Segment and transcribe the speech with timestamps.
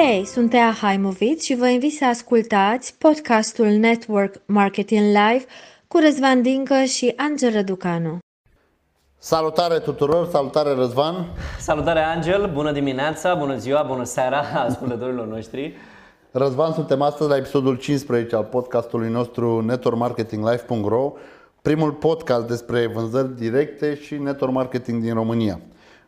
[0.00, 5.44] Hei, sunt Tea Haimovic și vă invit să ascultați podcastul Network Marketing Live
[5.88, 8.18] cu Răzvan Dincă și Angel Răducanu.
[9.18, 11.26] Salutare tuturor, salutare Răzvan.
[11.58, 15.76] Salutare Angel, bună dimineața, bună ziua, bună seara ascultătorilor noștri.
[16.30, 21.12] Răzvan, suntem astăzi la episodul 15 al podcastului nostru networkmarketinglife.ro
[21.62, 25.60] Primul podcast despre vânzări directe și network marketing din România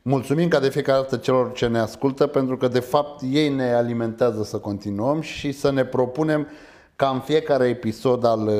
[0.02, 3.72] Mulțumim ca de fiecare dată celor ce ne ascultă pentru că de fapt ei ne
[3.72, 6.48] alimentează să continuăm și să ne propunem
[6.96, 8.54] ca în fiecare episod al uh,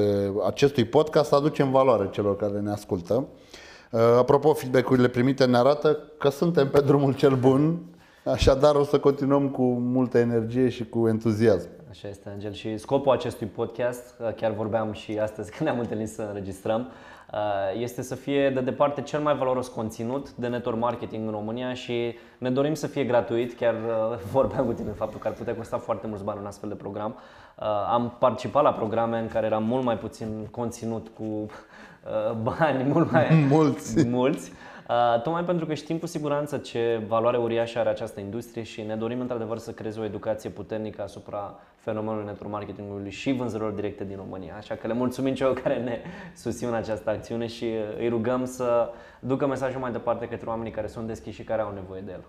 [0.47, 3.27] acestui podcast să aducem valoare celor care ne ascultă.
[3.91, 7.81] Uh, apropo, feedback-urile primite ne arată că suntem pe drumul cel bun,
[8.25, 11.69] așadar o să continuăm cu multă energie și cu entuziasm.
[11.91, 12.53] Așa este, Angel.
[12.53, 17.20] Și scopul acestui podcast, uh, chiar vorbeam și astăzi când ne-am întâlnit să înregistrăm, Uh,
[17.79, 22.15] este să fie de departe cel mai valoros conținut de network marketing în România și
[22.39, 23.55] ne dorim să fie gratuit.
[23.59, 26.69] Chiar uh, vorbeam cu tine faptul că ar putea costa foarte mulți bani un astfel
[26.69, 27.15] de program.
[27.59, 31.47] Uh, am participat la programe în care era mult mai puțin conținut cu
[32.59, 34.09] bani mult mai mulți.
[34.09, 34.53] mulți.
[34.91, 38.97] Uh, tocmai pentru că știm cu siguranță ce valoare uriașă are această industrie și ne
[38.97, 44.17] dorim într-adevăr să creeze o educație puternică asupra fenomenului network marketingului și vânzărilor directe din
[44.17, 44.55] România.
[44.57, 45.99] Așa că le mulțumim celor care ne
[46.37, 47.67] susțin în această acțiune și
[47.99, 48.89] îi rugăm să
[49.21, 52.25] ducă mesajul mai departe către oamenii care sunt deschiși și care au nevoie de el.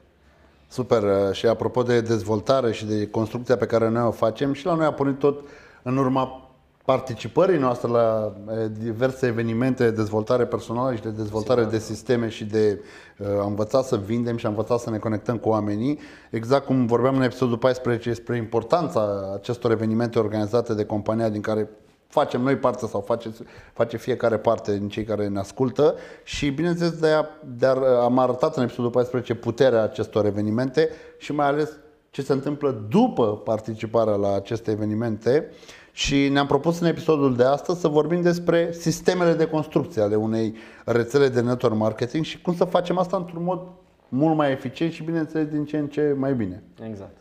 [0.67, 1.03] Super.
[1.03, 4.73] Uh, și apropo de dezvoltare și de construcția pe care noi o facem, și la
[4.73, 5.43] noi a pornit tot
[5.83, 6.50] în urma
[6.85, 8.33] participării noastre la
[8.79, 12.81] diverse evenimente de dezvoltare personală și de dezvoltare de sisteme și de
[13.17, 15.99] uh, a învăța să vindem și a învăța să ne conectăm cu oamenii.
[16.29, 21.69] Exact cum vorbeam în episodul 14 despre importanța acestor evenimente organizate de compania din care
[22.07, 23.31] facem noi parte sau face,
[23.73, 27.25] face fiecare parte din cei care ne ascultă și bineînțeles de, a,
[27.57, 31.71] de a, am arătat în episodul 14 puterea acestor evenimente și mai ales
[32.09, 35.51] ce se întâmplă după participarea la aceste evenimente
[35.91, 40.55] și ne-am propus în episodul de astăzi să vorbim despre sistemele de construcție ale unei
[40.85, 43.61] rețele de network marketing și cum să facem asta într-un mod
[44.09, 46.63] mult mai eficient și bineînțeles din ce în ce mai bine.
[46.87, 47.17] Exact.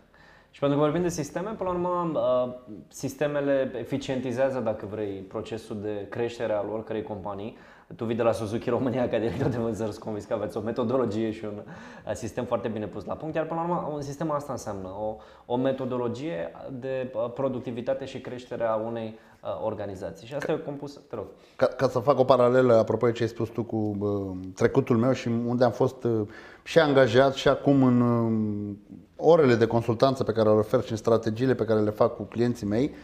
[0.51, 5.81] Și pentru că vorbim de sisteme, până la urmă, uh, sistemele eficientizează, dacă vrei, procesul
[5.83, 7.57] de creștere al oricărei companii.
[7.97, 10.61] Tu vii de la Suzuki România ca director de vânzări, sunt convins că aveți o
[10.61, 11.63] metodologie și un
[12.07, 14.89] uh, sistem foarte bine pus la punct, iar până la urmă un sistem asta înseamnă
[14.89, 19.19] o, o metodologie de uh, productivitate și creștere a unei
[19.65, 20.27] organizații.
[20.27, 21.25] Și asta ca, e compus, te rog.
[21.57, 24.97] Ca, ca să fac o paralelă, apropo de ce ai spus tu cu uh, trecutul
[24.97, 26.29] meu și unde am fost uh,
[26.63, 28.77] și angajat și acum în uh,
[29.17, 32.23] orele de consultanță pe care le ofer și în strategiile pe care le fac cu
[32.23, 32.95] clienții mei,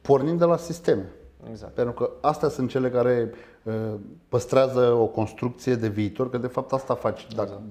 [0.00, 1.12] pornind de la sisteme.
[1.50, 1.74] Exact.
[1.74, 3.30] Pentru că astea sunt cele care
[3.62, 3.72] uh,
[4.28, 7.26] păstrează o construcție de viitor, că de fapt asta faci.
[7.34, 7.62] Dacă, exact.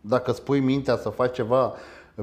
[0.00, 1.74] dacă spui mintea să faci ceva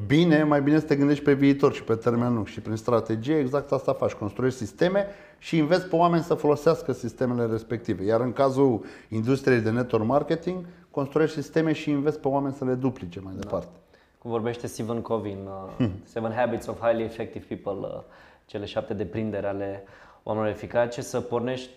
[0.08, 2.48] bine, mai bine să te gândești pe viitor și pe termen lung.
[2.48, 4.12] Și prin strategie exact asta faci.
[4.12, 5.06] Construiești sisteme
[5.38, 8.04] și înveți pe oameni să folosească sistemele respective.
[8.04, 12.74] Iar în cazul industriei de network marketing, construiești sisteme și înveți pe oameni să le
[12.74, 13.40] duplice mai da.
[13.40, 13.78] departe
[14.24, 15.48] cum vorbește Stephen Covey în
[15.80, 18.02] uh, Seven Habits of Highly Effective People, uh,
[18.46, 19.84] cele șapte deprinderi ale
[20.24, 21.70] oamenilor eficace, să pornești,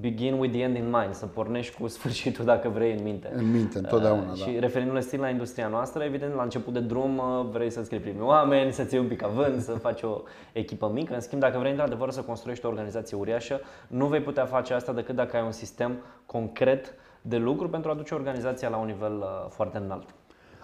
[0.00, 3.30] begin with the end in mind, să pornești cu sfârșitul dacă vrei în minte.
[3.34, 4.44] În minte, întotdeauna, uh, da.
[4.44, 8.00] Și referindu-ne stil la industria noastră, evident, la început de drum uh, vrei să-ți scrii
[8.00, 10.22] primii oameni, să-ți iei un pic avânt, să faci o
[10.52, 11.14] echipă mică.
[11.14, 14.92] În schimb, dacă vrei într-adevăr să construiești o organizație uriașă, nu vei putea face asta
[14.92, 15.96] decât dacă ai un sistem
[16.26, 20.14] concret de lucru pentru a duce organizația la un nivel uh, foarte înalt.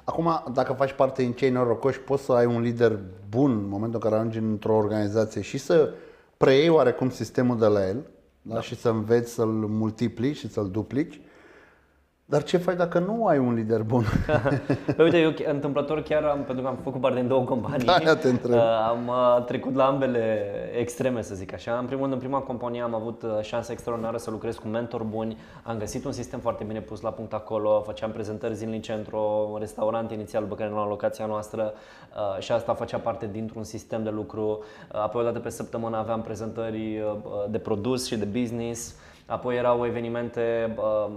[0.04, 2.98] Acum, dacă faci parte din cei norocoși, poți să ai un lider
[3.28, 5.90] bun în momentul în care ajungi într-o organizație și să
[6.44, 8.06] preiei oarecum sistemul de la el
[8.42, 8.54] da?
[8.54, 8.60] Da.
[8.60, 11.20] și să înveți să-l multiplici și să-l duplici
[12.30, 14.04] dar ce faci dacă nu ai un lider bun?
[14.96, 18.14] Păi uite, eu întâmplător chiar am, pentru că am făcut parte din două companii, da,
[18.14, 18.48] te întreb.
[18.60, 20.44] Uh, am uh, trecut la ambele
[20.78, 21.78] extreme, să zic așa.
[21.78, 25.04] În primul rând, în prima companie am avut uh, șansa extraordinară să lucrez cu mentori
[25.04, 29.56] buni, am găsit un sistem foarte bine pus la punct acolo, făceam prezentări zilnice într-un
[29.58, 31.72] restaurant inițial pe care nu la locația noastră
[32.38, 34.64] și asta făcea parte dintr-un sistem de lucru.
[34.92, 37.02] Apoi, o dată pe săptămână aveam prezentări
[37.50, 38.94] de produs și de business.
[39.30, 41.12] Apoi erau evenimente um,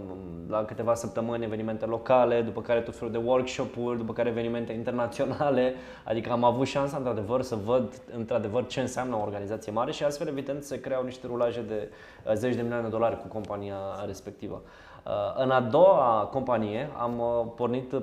[0.50, 5.74] la câteva săptămâni, evenimente locale, după care tot felul de workshop-uri, după care evenimente internaționale.
[6.04, 10.28] Adică am avut șansa într-adevăr să văd într-adevăr ce înseamnă o organizație mare și astfel
[10.28, 11.92] evident se creau niște rulaje de
[12.26, 14.62] uh, zeci de milioane de dolari cu compania respectivă.
[15.06, 15.12] Uh,
[15.44, 17.94] în a doua companie am uh, pornit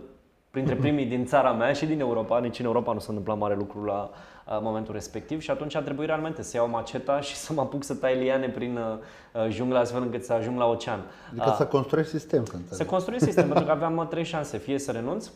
[0.50, 3.54] printre primii din țara mea și din Europa, nici în Europa nu s-a întâmplat mare
[3.54, 4.16] lucru la uh,
[4.62, 7.94] momentul respectiv și atunci a trebuit realmente să iau maceta și să mă apuc să
[7.94, 11.00] tai liane prin uh, jungla astfel încât să ajung la ocean.
[11.30, 12.44] Adică uh, să construiești sistem.
[12.70, 14.58] Să construiești sistem, pentru că aveam trei șanse.
[14.58, 15.30] Fie să renunț,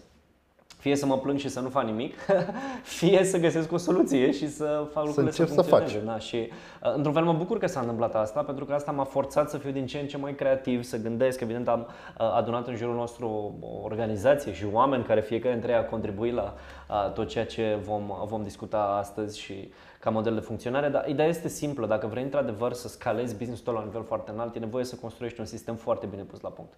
[0.85, 2.15] Fie să mă plâng și să nu fac nimic,
[2.99, 5.99] fie să găsesc o soluție și să fac lucrurile să, încerc să funcționeze.
[5.99, 6.05] faci.
[6.05, 6.37] Da, și
[6.83, 9.59] uh, într-un fel mă bucur că s-a întâmplat asta, pentru că asta m-a forțat să
[9.59, 11.41] fiu din ce în ce mai creativ, să gândesc.
[11.41, 15.79] Evident, am uh, adunat în jurul nostru o organizație și oameni care fiecare dintre ei
[15.79, 16.55] a contribuit la
[16.89, 21.29] uh, tot ceea ce vom, vom discuta astăzi și ca model de funcționare, dar ideea
[21.29, 21.87] este simplă.
[21.87, 25.41] Dacă vrei într-adevăr să scalezi business-ul la un nivel foarte înalt, e nevoie să construiești
[25.41, 26.73] un sistem foarte bine pus la punct.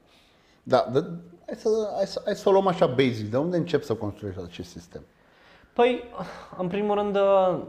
[0.68, 1.04] Da, de,
[1.46, 3.30] hai, să, hai, să, hai să o luăm așa basic.
[3.30, 5.02] De unde încep să construiești acest sistem?
[5.72, 6.02] Păi,
[6.58, 7.62] în primul rând, uh,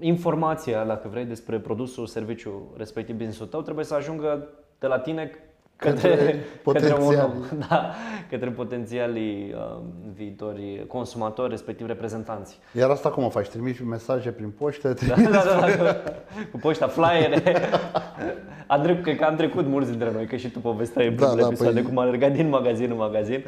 [0.00, 4.48] informația, dacă vrei, despre produsul, serviciul, respectiv business-ul tău, trebuie să ajungă
[4.78, 5.30] de la tine
[5.76, 7.02] către, către, potențiali.
[7.06, 7.32] un om,
[7.68, 7.90] da,
[8.30, 9.80] către potențialii uh,
[10.14, 12.58] viitori consumatori, respectiv reprezentanți.
[12.72, 13.48] Iar asta cum o faci?
[13.48, 14.94] Trimiți mesaje prin poștă?
[15.08, 15.96] Da, da, da, da,
[16.50, 17.42] cu poșta, flyere.
[18.66, 21.24] Am trecut, cred că am trecut mulți dintre noi, că și tu povesteai în Da,
[21.26, 23.44] primul da, episod de păi- cum am alergat din magazin în magazin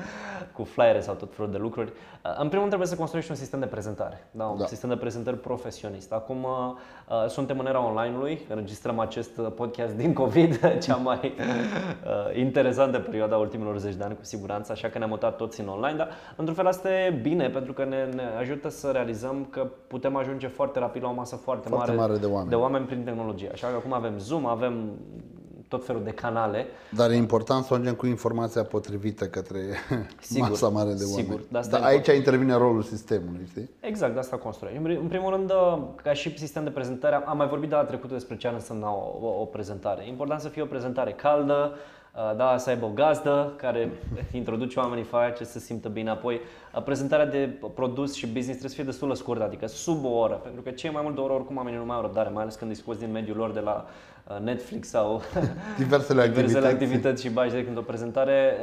[0.56, 1.88] cu flyere sau tot felul de lucruri.
[1.90, 4.66] Uh, În primul rând trebuie să construiești un sistem de prezentare, da, un Da.
[4.66, 6.12] sistem de prezentări profesionist.
[6.12, 6.50] Acum uh,
[7.22, 12.98] uh, suntem în era online-ului, înregistrăm acest uh, podcast din COVID, cea mai uh, interesantă
[12.98, 15.96] perioadă a ultimilor zeci de ani cu siguranță, așa că ne-am mutat toți în online,
[15.96, 20.16] dar într-un fel asta e bine pentru că ne, ne ajută să realizăm că putem
[20.16, 22.48] ajunge foarte rapid la o masă foarte, Foarte mare de oameni.
[22.48, 23.50] de oameni prin tehnologie.
[23.52, 24.90] Așa că acum avem Zoom, avem
[25.68, 26.66] tot felul de canale.
[26.90, 29.58] Dar e important să ajungem cu informația potrivită către
[30.20, 31.22] Sigur, masa mare de oameni.
[31.22, 33.70] sigur, de asta Dar e aici intervine rolul sistemului, știi?
[33.80, 34.76] Exact, de asta construim.
[34.84, 37.84] În pri- În primul rând, uh, ca și sistem de prezentare, am mai vorbit data
[37.84, 40.02] trecută despre ce ar însemna o, o, o prezentare.
[40.04, 41.78] E important să fie o prezentare caldă, uh,
[42.36, 43.90] da, să aibă o gazdă care
[44.32, 46.10] introduce oamenii, face să se simtă bine.
[46.10, 46.40] Apoi,
[46.74, 50.08] uh, prezentarea de produs și business trebuie să fie destul de scurtă, adică sub o
[50.08, 52.28] oră, pentru că cei mai mult de o oră oricum oamenii nu mai au răbdare,
[52.28, 53.86] mai ales când discuți din mediul lor de la
[54.28, 55.22] uh, Netflix sau
[55.78, 56.66] Diversele diversele activități.
[56.66, 58.56] activități și bagi direct într-o prezentare,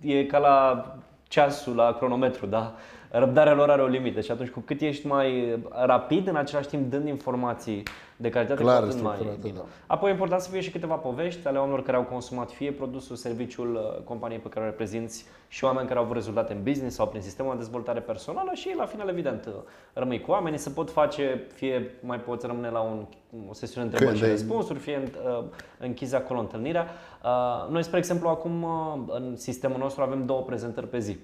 [0.00, 0.86] e ca la
[1.28, 2.74] ceasul, la cronometru, da?
[3.14, 6.90] Răbdarea lor are o limită și atunci cu cât ești mai rapid, în același timp
[6.90, 7.82] dând informații
[8.16, 9.58] de calitate, Clar cu atât mai structurate, bine.
[9.58, 9.64] da.
[9.86, 13.16] Apoi e important să fie și câteva povești ale oamenilor care au consumat fie produsul,
[13.16, 16.94] serviciul uh, companiei pe care o reprezinți și oameni care au avut rezultate în business
[16.96, 19.52] sau prin sistemul de dezvoltare personală și la final, evident, uh,
[19.92, 23.04] rămâi cu oamenii, se pot face, fie mai poți rămâne la un,
[23.48, 24.30] o sesiune de întrebări și Q&A.
[24.30, 25.02] răspunsuri, fie
[25.38, 25.44] uh,
[25.78, 26.86] închizi acolo întâlnirea.
[27.24, 31.16] Uh, Noi, spre exemplu, acum uh, în sistemul nostru avem două prezentări pe zi.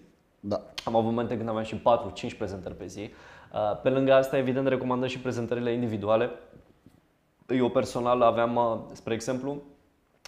[0.48, 0.60] Da.
[0.84, 1.82] Am avut momente când aveam și
[2.32, 3.10] 4-5 prezentări pe zi.
[3.52, 6.30] Uh, Pe lângă asta, evident, recomandăm și prezentările individuale.
[7.48, 9.62] Eu personal aveam, uh, spre exemplu,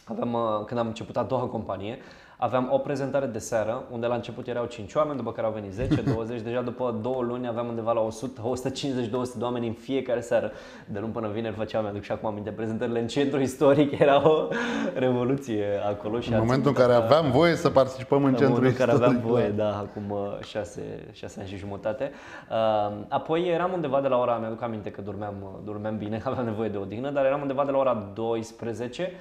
[0.04, 1.98] aveam, uh, când am început a doua companie,
[2.40, 5.72] aveam o prezentare de seară, unde la început erau 5 oameni, după care au venit
[5.72, 8.40] 10, 20, deja după două luni aveam undeva la 100,
[8.70, 10.50] 150-200 de oameni în fiecare seară.
[10.86, 14.48] De luni până vineri făceam, mi-aduc și acum aminte, prezentările în centru istoric, era o
[14.94, 16.20] revoluție acolo.
[16.20, 18.54] Și În a momentul în ținut care asta- aveam voie să participăm în în centrul
[18.56, 19.16] momentul în care istoric.
[19.18, 20.82] aveam voie, da, acum uh, șase,
[21.12, 22.10] șase ani și jumătate.
[22.50, 26.44] Uh, Apoi eram undeva de la ora, mi-aduc aminte că dormeam, uh, dormeam bine, aveam
[26.44, 29.12] nevoie de odihnă, dar eram undeva de la ora 12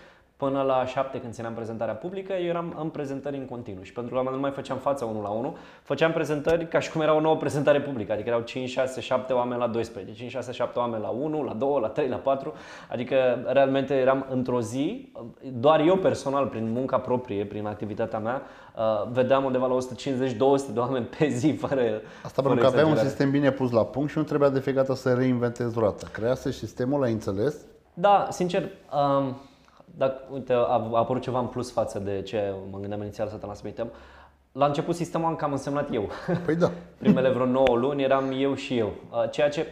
[0.43, 4.15] până la 7 când țineam prezentarea publică, eu eram în prezentări în continuu și pentru
[4.15, 7.19] că nu mai făceam față unul la unul, făceam prezentări ca și cum era o
[7.19, 11.01] nouă prezentare publică, adică erau 5, 6, 7 oameni la 12, 5, 6, 7 oameni
[11.01, 12.53] la 1, la 2, la 3, la 4,
[12.89, 13.15] adică
[13.47, 15.11] realmente eram într-o zi,
[15.53, 18.41] doar eu personal, prin munca proprie, prin activitatea mea,
[18.75, 21.81] uh, vedeam undeva la 150-200 de oameni pe zi, fără
[22.23, 23.07] Asta fără pentru că aveai un exagerare.
[23.07, 26.07] sistem bine pus la punct și nu trebuia de fiecare dată să reinventezi roata.
[26.11, 27.55] Crease sistemul, l-ai înțeles?
[27.93, 29.35] Da, sincer, um,
[29.97, 33.35] dacă, uite, a, a apărut ceva în plus față de ce mă gândeam inițial să
[33.35, 33.91] transmitem.
[34.51, 36.09] La început sistemul am cam însemnat eu.
[36.45, 36.71] Păi da.
[36.97, 38.87] Primele vreo 9 luni eram eu și eu.
[39.11, 39.67] Uh, Ceea ce,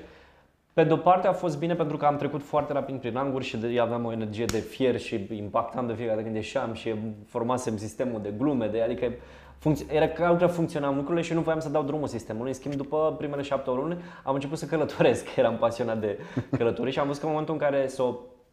[0.73, 3.57] pe de-o parte, a fost bine pentru că am trecut foarte rapid prin anguri și
[3.57, 6.95] de, aveam o energie de fier și impactam de fiecare dată când ieșeam și
[7.25, 9.11] formasem sistemul de glume, de, adică
[9.59, 12.47] funcț- era clar că funcționau lucrurile și nu voiam să dau drumul sistemului.
[12.47, 16.19] În schimb, după primele șapte luni, am început să călătoresc, eram pasionat de
[16.57, 18.03] călătorii și am văzut că în momentul în care să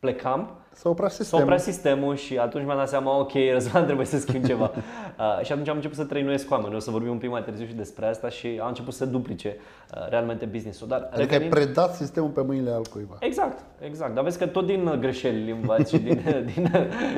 [0.05, 1.45] o plecam, Să oprea S-a sistemul.
[1.45, 4.71] oprit sistemul și atunci mi-am dat seama, ok, Răzvan, trebuie să schimb ceva.
[5.19, 6.75] uh, și atunci am început să trăinuiesc cu oameni.
[6.75, 9.57] O să vorbim un pic mai târziu și despre asta și am început să duplice
[9.95, 10.89] uh, realmente business-ul.
[10.89, 13.17] Dar Adică ai revenind- predat sistemul pe mâinile altcuiva.
[13.21, 14.15] Exact, exact.
[14.15, 16.21] Dar vezi că tot din greșeli învați și din,
[16.55, 16.71] din,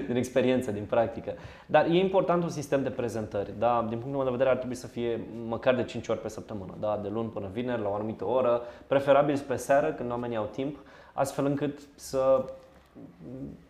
[0.06, 1.32] din experiență, din practică.
[1.66, 3.50] Dar e important un sistem de prezentări.
[3.58, 3.86] Da?
[3.88, 6.74] Din punctul meu de vedere ar trebui să fie măcar de 5 ori pe săptămână.
[6.80, 7.00] Da?
[7.02, 10.76] De luni până vineri, la o anumită oră, preferabil spre seară, când oamenii au timp,
[11.12, 12.44] astfel încât să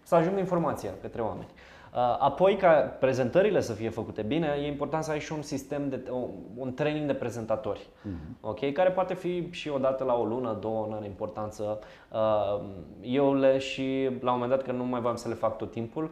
[0.03, 1.49] să ajungă informația către oameni.
[1.95, 5.89] Uh, Apoi, ca prezentările să fie făcute bine, e important să ai și un sistem,
[5.89, 6.11] de,
[6.57, 7.89] un training de prezentatori,
[8.41, 8.73] ok?
[8.73, 11.79] care poate fi și o dată la o lună, două, nu are importanță.
[12.13, 12.65] Uh,
[13.01, 15.71] Eu le și, la un moment dat, că nu mai voiam să le fac tot
[15.71, 16.11] timpul, uh,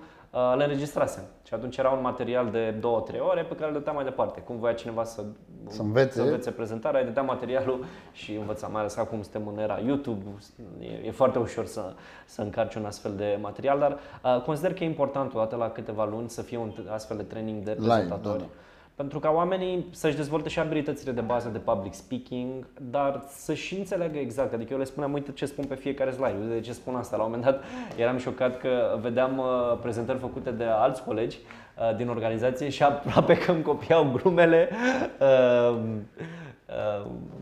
[0.56, 1.22] le înregistrasem.
[1.46, 2.82] Și atunci era un material de 2-3
[3.30, 4.40] ore pe care îl dădeam mai departe.
[4.40, 5.22] Cum voia cineva să,
[5.66, 6.12] Să învețe.
[6.12, 10.24] să învețe prezentarea, îi dădeam materialul și învăța, mai ales acum suntem în era YouTube,
[10.80, 11.92] e, e foarte ușor să,
[12.26, 13.98] să încarci un astfel de material, dar
[14.36, 17.22] uh, consider că e important odată la câteva luni să fie un t- astfel de
[17.22, 18.38] training de Live, prezentatori.
[18.38, 18.50] da, da.
[18.94, 23.74] Pentru ca oamenii să-și dezvolte și abilitățile de bază de public speaking, dar să și
[23.74, 24.52] înțeleagă exact.
[24.52, 27.16] Adică eu le spuneam, uite ce spun pe fiecare slide, uite de ce spun asta.
[27.16, 27.64] La un moment dat
[28.02, 33.38] eram șocat că vedeam uh, prezentări făcute de alți colegi uh, din organizație și aproape
[33.38, 34.68] că îmi copiau glumele,
[35.20, 35.76] uh, uh,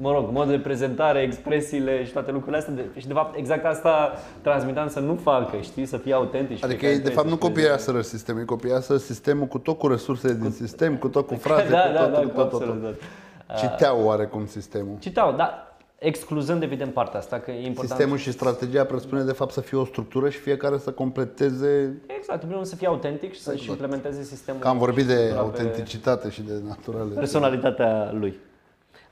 [0.00, 2.74] mă rog, modul de prezentare, expresiile și toate lucrurile astea.
[2.74, 4.12] De, și de fapt exact asta
[4.42, 6.64] transmitam să nu facă, știi, să fie autentici.
[6.64, 9.78] Adică fiecare ei de fapt nu trebuie să-și copiaseră sistemul, ei copiaseră sistemul cu tot
[9.78, 12.34] cu resursele din sistem, cu tot cu frate, da, cu da, tot, da, cu cu
[12.40, 13.00] tot, tot, absolut, tot.
[13.46, 13.54] da.
[13.54, 14.96] Citeau oarecum sistemul.
[14.98, 17.88] Citau, dar excluzând evident partea asta, că e important.
[17.88, 22.32] Sistemul și strategia presupune de fapt să fie o structură și fiecare să completeze Exact,
[22.32, 23.80] în primul rând să fie autentic și să-și Exact.
[23.80, 24.60] implementeze sistemul.
[24.60, 27.14] Că am vorbit de structura pe autenticitate și de naturale.
[27.14, 28.38] Personalitatea lui.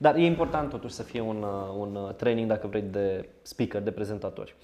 [0.03, 3.83] Dar e important totuși să fie un, uh, un uh, training, dacă vrei, de speaker,
[3.83, 4.57] de prezentatori.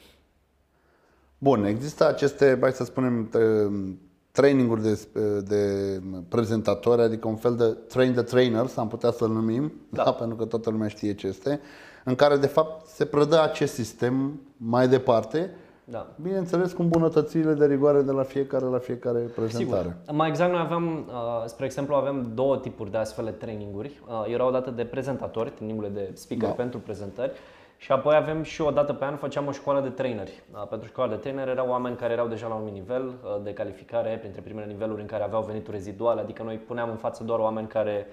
[1.38, 3.96] Bun, există aceste, hai să spunem, t-
[4.30, 5.06] traininguri de,
[5.40, 10.02] de prezentatori, adică un fel de train the trainers, am putea să-l numim, da.
[10.02, 11.60] Da, pentru că toată lumea știe ce este,
[12.04, 15.50] în care de fapt se predă acest sistem mai departe,
[15.88, 16.06] Da.
[16.22, 19.82] bineînțeles cu îmbunătățirile de rigoare de la fiecare la fiecare prezentare.
[19.82, 20.14] Sigur.
[20.16, 24.00] Mai exact, noi aveam, uh, spre exemplu, avem două tipuri de astfel de traininguri.
[24.08, 26.54] Uh, Erau date de prezentatori, trainingurile de speaker Da.
[26.54, 27.32] pentru prezentări.
[27.78, 30.42] Și apoi avem și o dată pe an făceam o școală de traineri.
[30.52, 33.52] Uh, Pentru școala de traineri erau oameni care erau deja la un nivel uh, de
[33.52, 37.38] calificare, printre primele niveluri în care aveau venituri reziduale, adică noi puneam în față doar
[37.38, 38.06] oameni care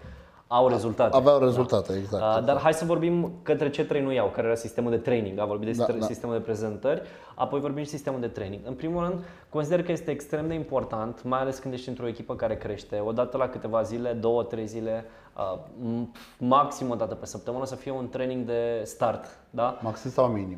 [0.56, 1.16] au rezultate.
[1.16, 2.22] Aveau rezultate, exact.
[2.24, 2.46] Uh, exact.
[2.46, 5.40] Dar hai să vorbim către ce trainuiau, care era sistemul de training.
[5.40, 6.06] Am vorbit de Da, da, da.
[6.06, 7.02] sistemul de prezentări,
[7.36, 8.62] apoi vorbim și sistemul de training.
[8.66, 12.36] În primul rând, consider că este extrem de important, mai ales când ești într-o echipă
[12.36, 15.06] care crește, odată la câteva zile, două, trei zile,
[15.38, 19.26] uh, m- maxim o dată pe săptămână, să fie un training de start.
[19.50, 19.78] Da?
[19.82, 20.58] Maxim sau minim?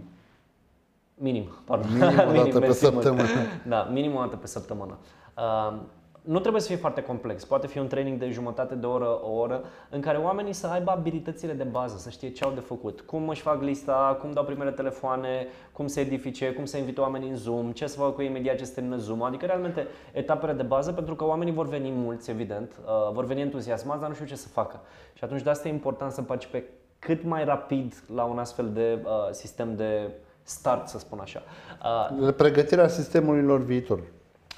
[1.17, 1.89] Minim, pardon.
[1.93, 3.03] Minim o dată pe mersi mult.
[3.03, 3.27] săptămână.
[3.67, 4.97] Da, minim o dată pe săptămână.
[6.25, 7.45] Uh, nu trebuie să fie foarte complex.
[7.45, 10.91] Poate fi un training de jumătate de oră, o oră, în care oamenii să aibă
[10.91, 14.43] abilitățile de bază, să știe ce au de făcut, cum își fac lista, cum dau
[14.43, 18.21] primele telefoane, cum se edifice, cum se invită oamenii în Zoom, ce să facă cu
[18.21, 21.67] ei imediat ce se termină Zoom, adică realmente etapele de bază, pentru că oamenii vor
[21.67, 24.79] veni mulți, evident, uh, vor veni entuziasmați, dar nu știu ce să facă.
[25.13, 26.63] Și atunci de asta e important să participe
[26.99, 30.09] cât mai rapid la un astfel de uh, sistem de
[30.43, 31.43] start, să spun așa.
[32.21, 33.99] Uh, Pregătirea sistemului lor viitor.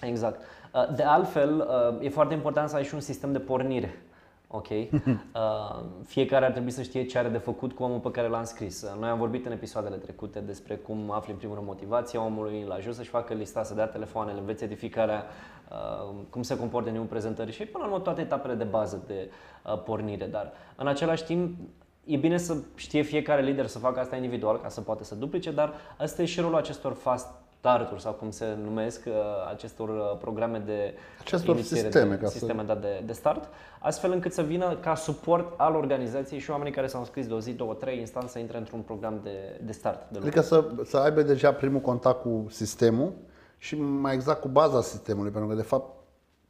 [0.02, 0.40] Exact.
[0.40, 0.57] Uh,
[0.96, 1.68] De altfel,
[2.00, 4.02] uh, e foarte important să ai și un sistem de pornire.
[4.48, 4.68] Ok?
[5.36, 8.40] Uh, Fiecare ar trebui să știe ce are de făcut cu omul pe care l-a
[8.40, 8.82] înscris.
[8.82, 12.62] Uh, Noi am vorbit în episoadele trecute despre cum afli în primul rând motivația omului,
[12.62, 15.26] îl ajut să-și facă lista, să dea telefoanele, învețe edificarea,
[15.72, 19.04] uh, cum se comportă în timpul prezentării și până la urmă toate etapele de bază
[19.08, 19.30] de
[19.66, 20.26] uh, pornire.
[20.26, 21.58] Dar în același timp,
[22.10, 25.52] E bine să știe fiecare lider să facă asta individual ca să poată să duplice,
[25.52, 27.28] dar ăsta e și rolul acestor fast
[27.60, 29.14] starturi sau cum se numesc uh,
[29.50, 33.50] acestor uh, programe de Acestor inițiere sisteme, de, ca să- sisteme da, de, de start,
[33.80, 37.40] astfel încât să vină ca suport al organizației și oamenii care s-au înscris de o
[37.40, 39.98] zi, două, trei instant să intre într-un program de, de start.
[39.98, 40.28] De lucru.
[40.28, 43.14] Adică să, să aibă deja primul contact cu sistemul
[43.58, 45.96] și mai exact cu baza sistemului, pentru că de fapt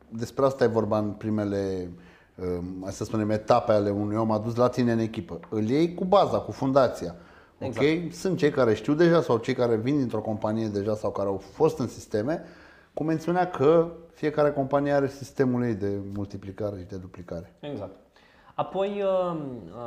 [0.09, 1.91] despre asta e vorba în primele,
[2.35, 5.39] um, hai să spunem, etape ale unui om adus la tine în echipă.
[5.49, 7.15] Îl iei cu baza, cu fundația.
[7.59, 8.05] Exact.
[8.05, 8.11] Ok?
[8.13, 11.37] Sunt cei care știu deja sau cei care vin dintr-o companie deja sau care au
[11.37, 12.43] fost în sisteme,
[12.93, 17.53] cu mențiunea că fiecare companie are sistemul ei de multiplicare și de duplicare.
[17.59, 17.95] Exact.
[18.53, 19.37] Apoi, uh,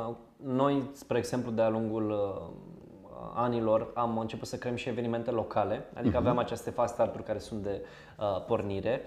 [0.07, 2.49] uh, noi, spre exemplu, de-a lungul uh,
[3.33, 7.63] anilor, am început să creăm și evenimente locale, adică aveam aceste fast start care sunt
[7.63, 7.81] de
[8.19, 9.01] uh, pornire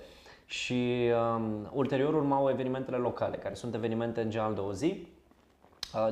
[0.46, 5.13] și um, ulterior urmau evenimentele locale, care sunt evenimente în general de o zi, Uh,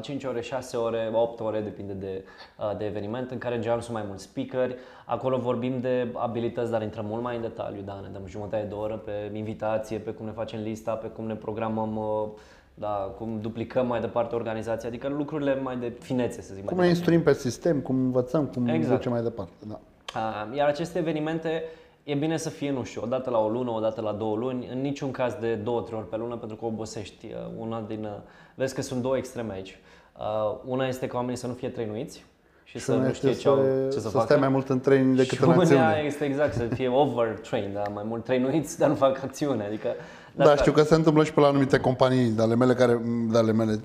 [0.01, 2.25] 5 ore, 6 ore, 8 ore, depinde de,
[2.59, 4.77] uh, de eveniment, în care în general sunt mai mulți speakeri.
[5.07, 8.75] Acolo vorbim de abilități, dar intrăm mult mai în detaliu, da, ne dăm jumătate de
[8.75, 12.29] oră pe invitație, pe cum ne facem lista, pe cum ne programăm, uh,
[12.75, 16.65] da, cum duplicăm mai departe organizația, adică lucrurile mai de finețe, să zic.
[16.65, 17.11] Cum mai ne departe.
[17.15, 18.97] instruim pe sistem, cum învățăm, cum Exact.
[18.97, 19.53] ducem mai departe.
[19.69, 19.81] Da.
[20.17, 21.63] Uh, Iar aceste evenimente
[22.05, 24.37] e bine să fie, nu știu, o dată la o lună, o dată la două
[24.37, 27.27] luni, în niciun caz de două, trei ori pe lună, pentru că obosești.
[27.27, 28.11] Uh, Una din, uh,
[28.55, 29.79] vezi că sunt două extreme aici.
[30.19, 32.25] Uh, Una este ca oamenii să nu fie trăinuiți
[32.65, 34.25] și, să una nu este știe ce, au, ce să, să facă.
[34.25, 36.03] stai mai mult în training decât și în una acțiune.
[36.07, 37.83] este exact, să fie overtrained, da?
[37.95, 39.65] mai mult trăinuiți, dar nu fac acțiune.
[39.65, 42.55] Adică, de Da, asta- știu că se întâmplă și pe la anumite companii de ale
[42.55, 43.81] mele, care, de ale mele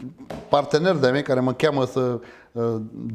[0.50, 2.20] parteneri de-ai mei care mă cheamă să uh,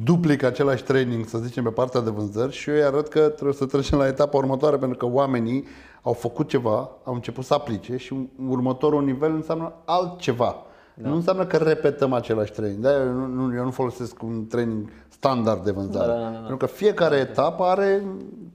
[0.05, 3.55] duplic același training, să zicem, pe partea de vânzări și eu îi arăt că trebuie
[3.55, 5.65] să trecem la etapa următoare pentru că oamenii
[6.03, 10.57] au făcut ceva, au început să aplice și următorul nivel înseamnă altceva.
[10.95, 11.09] Da.
[11.09, 12.83] Nu înseamnă că repetăm același training.
[12.83, 16.07] Da, eu, nu, eu nu folosesc un training standard de vânzare.
[16.07, 16.39] Da, da, da, da.
[16.39, 18.05] Pentru că fiecare etapă are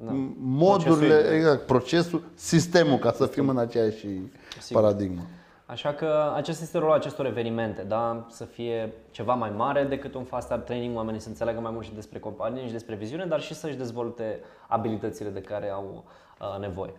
[0.06, 0.12] da.
[0.40, 4.08] modurile, procesul, exact, procesul, sistemul, ca să fim în aceeași
[4.60, 4.82] Sigur.
[4.82, 5.22] paradigmă.
[5.70, 8.26] Așa că acesta este rolul acestor evenimente, da?
[8.30, 11.86] să fie ceva mai mare decât un fast start training, oamenii să înțeleagă mai mult
[11.86, 16.04] și despre companie și despre viziune, dar și să-și dezvolte abilitățile de care au
[16.42, 16.94] uh, nevoie.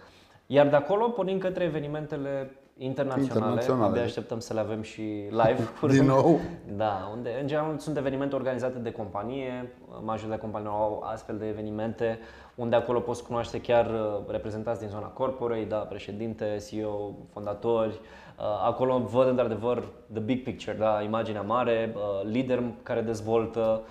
[0.46, 3.40] Iar de acolo pornim către evenimentele internaționale.
[3.40, 3.86] internaționale.
[3.86, 5.68] Abia așteptăm să le avem și live.
[5.96, 6.40] Din nou?
[6.76, 9.72] Da, unde în general sunt evenimente organizate de companie,
[10.02, 12.18] majoritatea companiilor au astfel de evenimente,
[12.54, 18.00] unde acolo poți cunoaște chiar uh, reprezentați din zona corporate, da, președinte, CEO, fondatori.
[18.38, 23.82] Uh, acolo văd într-adevăr the big picture, da, imaginea mare, uh, lider care dezvoltă,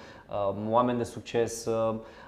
[0.69, 1.69] oameni de succes,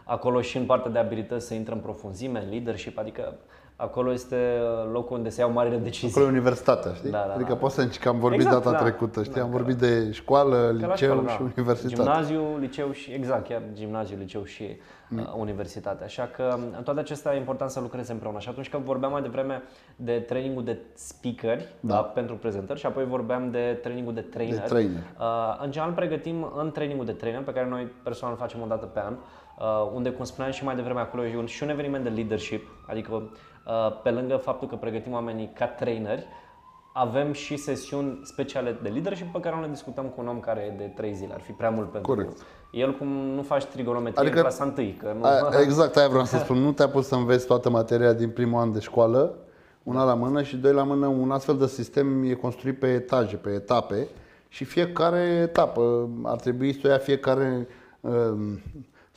[0.03, 3.37] acolo și în partea de abilități să intră în profunzime, în leadership, adică
[3.81, 6.09] Acolo este uh, locul unde se iau marile decizii.
[6.09, 7.09] Acolo e universitatea, știi?
[7.09, 7.55] Da, da, adică da.
[7.55, 8.77] poți să zici că am vorbit exact, data da.
[8.77, 9.35] trecută, știi?
[9.35, 11.31] Da, am vorbit de școală, liceu școală, da.
[11.31, 11.93] și universitate.
[11.93, 15.33] Gimnaziu, liceu și, exact, chiar gimnaziu, liceu și uh, mm.
[15.37, 16.03] universitate.
[16.03, 18.39] Așa că în toate acestea e important să lucrezi împreună.
[18.39, 19.63] Și atunci când vorbeam mai devreme
[19.95, 21.93] de trainingul de speakeri da.
[21.93, 24.59] Da, pentru prezentări și apoi vorbeam de trainingul de trainer.
[24.59, 25.03] De trainer.
[25.19, 28.85] Uh, în general pregătim în trainingul de trainer, pe care noi personal facem o dată
[28.85, 32.03] pe an, uh, unde, cum spuneam și mai devreme acolo, e un, și un eveniment
[32.03, 33.58] de leadership, adică Uh,
[34.03, 36.27] pe lângă faptul că pregătim oamenii ca traineri,
[36.93, 40.77] avem și sesiuni speciale de leadership pe care le discutăm cu un om care e
[40.77, 41.33] de 3 zile.
[41.33, 42.37] Ar fi prea mult pentru Corect.
[42.71, 42.97] el.
[42.97, 44.97] cum nu faci trigonometrie adică, în clasa întâi.
[44.99, 45.25] Că nu...
[45.25, 46.57] A, exact, aia vreau să spun.
[46.57, 49.35] Nu te-a pus să înveți toată materia din primul an de școală,
[49.83, 51.07] una la mână și doi la mână.
[51.07, 54.07] Un astfel de sistem e construit pe etaje, pe etape
[54.47, 57.67] și fiecare etapă ar trebui să o ia fiecare
[57.99, 58.61] um,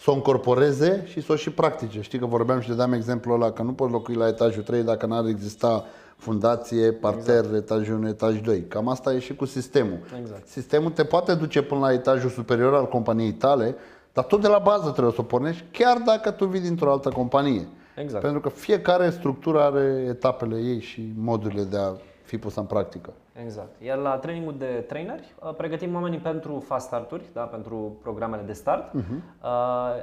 [0.02, 2.00] să o încorporeze și să o și practice.
[2.00, 5.06] Știi că vorbeam și dăm exemplul ăla că nu poți locui la etajul 3 dacă
[5.06, 5.84] n-ar exista
[6.16, 7.54] fundație, parter, exact.
[7.54, 8.64] etajul 1, etaj 2.
[8.68, 9.98] Cam asta e și cu sistemul.
[10.20, 10.46] Exact.
[10.46, 13.76] Sistemul te poate duce până la etajul superior al companiei tale,
[14.12, 17.08] dar tot de la bază trebuie să o pornești, chiar dacă tu vii dintr-o altă
[17.08, 17.68] companie.
[17.96, 18.22] Exact.
[18.22, 21.92] Pentru că fiecare structură are etapele ei și modurile de a
[22.32, 23.12] fi pusă în practică.
[23.44, 23.80] Exact.
[23.82, 28.52] Iar la trainingul de traineri uh, pregătim oamenii pentru fast starturi, da, pentru programele de
[28.52, 28.88] start.
[28.88, 29.20] Uh-huh.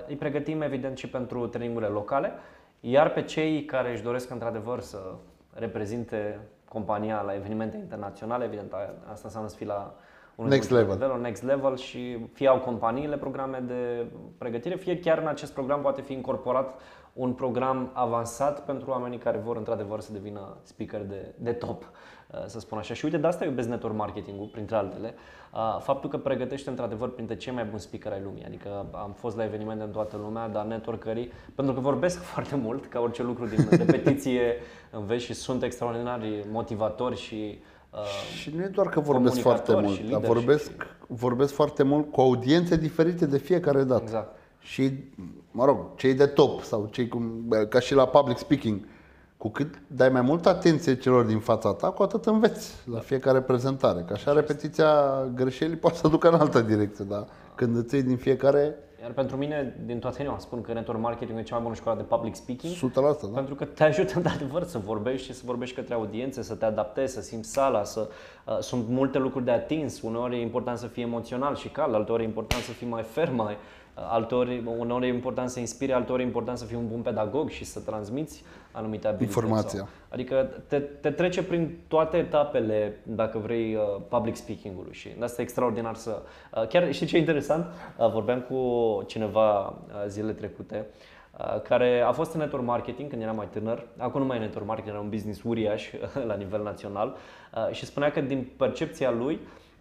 [0.07, 2.31] Îi pregătim evident și pentru trainingurile locale.
[2.79, 4.97] Iar pe cei care își doresc într-adevăr să
[5.53, 8.73] reprezinte compania la evenimente internaționale, evident
[9.11, 9.93] asta înseamnă să fii la
[10.35, 10.97] un next level.
[10.99, 14.05] level, next level și fie au companiile programe de
[14.37, 16.79] pregătire, fie chiar în acest program poate fi incorporat
[17.13, 21.87] un program avansat pentru oamenii care vor într-adevăr să devină speaker de, de top, uh,
[22.45, 22.93] să spun așa.
[22.93, 25.13] Și uite, de asta iubesc network marketing-ul, printre altele,
[25.53, 28.43] uh, faptul că pregătește într-adevăr printre cei mai buni speaker ai lumii.
[28.45, 32.85] Adică am fost la evenimente în toată lumea, dar networkerii, pentru că vorbesc foarte mult,
[32.85, 34.55] ca orice lucru din repetiție
[34.91, 37.59] înveți și sunt extraordinari motivatori și
[37.93, 37.99] Uh,
[38.35, 40.87] și nu e doar că vorbesc foarte mult, dar vorbesc, și...
[41.07, 44.03] vorbesc foarte mult cu audiențe diferite de fiecare dată.
[44.03, 44.37] Exact.
[44.59, 44.91] Și
[45.51, 48.79] mă rog, cei de top sau cei cum, ca și la public speaking,
[49.39, 53.41] cu cât dai mai multă atenție celor din fața ta, cu atât înveți la fiecare
[53.41, 54.03] prezentare.
[54.07, 54.91] Că așa repetiția
[55.35, 58.75] greșelii poate să ducă în altă direcție, dar când îți iei din fiecare...
[59.01, 61.97] Iar pentru mine, din toate inima, spun că network marketing e cea mai bună școală
[61.97, 62.73] de public speaking.
[62.73, 63.27] 100%, da.
[63.33, 67.13] Pentru că te ajută într-adevăr să vorbești și să vorbești către audiențe, să te adaptezi,
[67.13, 68.09] să simți sala, să,
[68.45, 70.01] uh, sunt multe lucruri de atins.
[70.01, 73.35] Uneori e important să fii emoțional și cald, alteori e important să fii mai ferm,
[73.35, 73.57] mai,
[74.07, 77.63] altori, uneori e important să inspire, alteori e important să fii un bun pedagog și
[77.63, 79.37] să transmiți anumite abilități.
[79.37, 79.79] Informația.
[79.79, 85.41] Sau, adică te, te trece prin toate etapele, dacă vrei, uh, public speaking-ului și asta
[85.41, 86.21] e extraordinar să...
[86.55, 87.65] Uh, chiar știi ce e interesant?
[87.97, 90.85] Uh, vorbeam cu cineva zilele trecute
[91.63, 93.87] care a fost în network marketing când era mai tânăr.
[93.97, 95.91] Acum nu mai e network marketing, era un business uriaș
[96.27, 97.15] la nivel național
[97.71, 99.39] și spunea că din percepția lui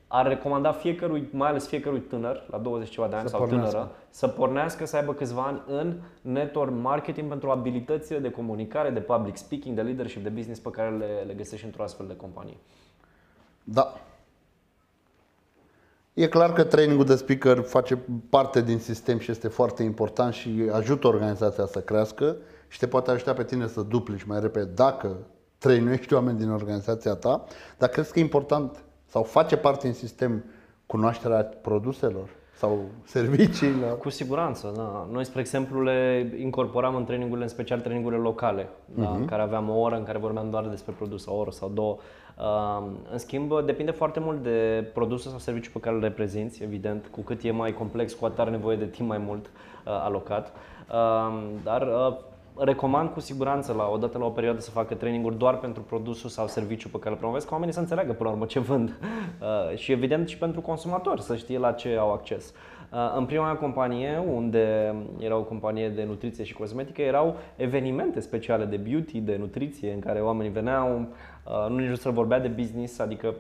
[0.09, 3.71] ar recomanda fiecărui, mai ales fiecărui tânăr, la 20 ceva de ani să sau pornească.
[3.71, 9.01] tânără, să pornească, să aibă câțiva ani în network marketing pentru abilitățile de comunicare, de
[9.01, 12.57] public speaking, de leadership, de business pe care le, le găsești într-o astfel de companie.
[13.65, 13.93] Da.
[16.15, 17.99] E clar că trainingul de speaker face
[18.31, 22.37] parte din sistem și este foarte important și ajută organizația să crească
[22.69, 25.17] și te poate ajuta pe tine să duplici mai repede dacă
[25.59, 27.45] trăinuiești oameni din organizația ta,
[27.79, 30.45] dar crezi că e important sau face parte în sistem
[30.87, 33.99] cunoașterea produselor sau serviciilor?
[33.99, 35.09] Cu siguranță, da.
[35.13, 38.95] Noi, spre exemplu, le incorporam în trainingurile, în special trainingurile locale, uh-huh.
[38.95, 39.21] da, mhm.
[39.21, 41.97] în care aveam o oră în care vorbeam doar despre produs, o oră sau două.
[43.11, 47.07] În schimb, depinde foarte mult de produsul sau serviciul pe care îl reprezinți, evident.
[47.11, 50.53] Cu cât e mai complex, cu atât are nevoie de timp mai mult uh, alocat.
[51.63, 52.17] Dar uh,
[52.61, 56.47] recomand cu siguranță la odată la o perioadă să facă traininguri doar pentru produsul sau
[56.47, 58.89] serviciul pe care îl promovez, ca oamenii să înțeleagă până la urmă ce vând
[59.41, 62.53] uh, și evident și pentru consumatori să știe la ce au acces.
[62.93, 68.21] Uh, în prima mea companie, unde era o companie de nutriție și cosmetică, erau evenimente
[68.21, 71.07] speciale de beauty, de nutriție, în care oamenii veneau,
[71.45, 73.35] uh, nu nici nu se vorbea de business, adică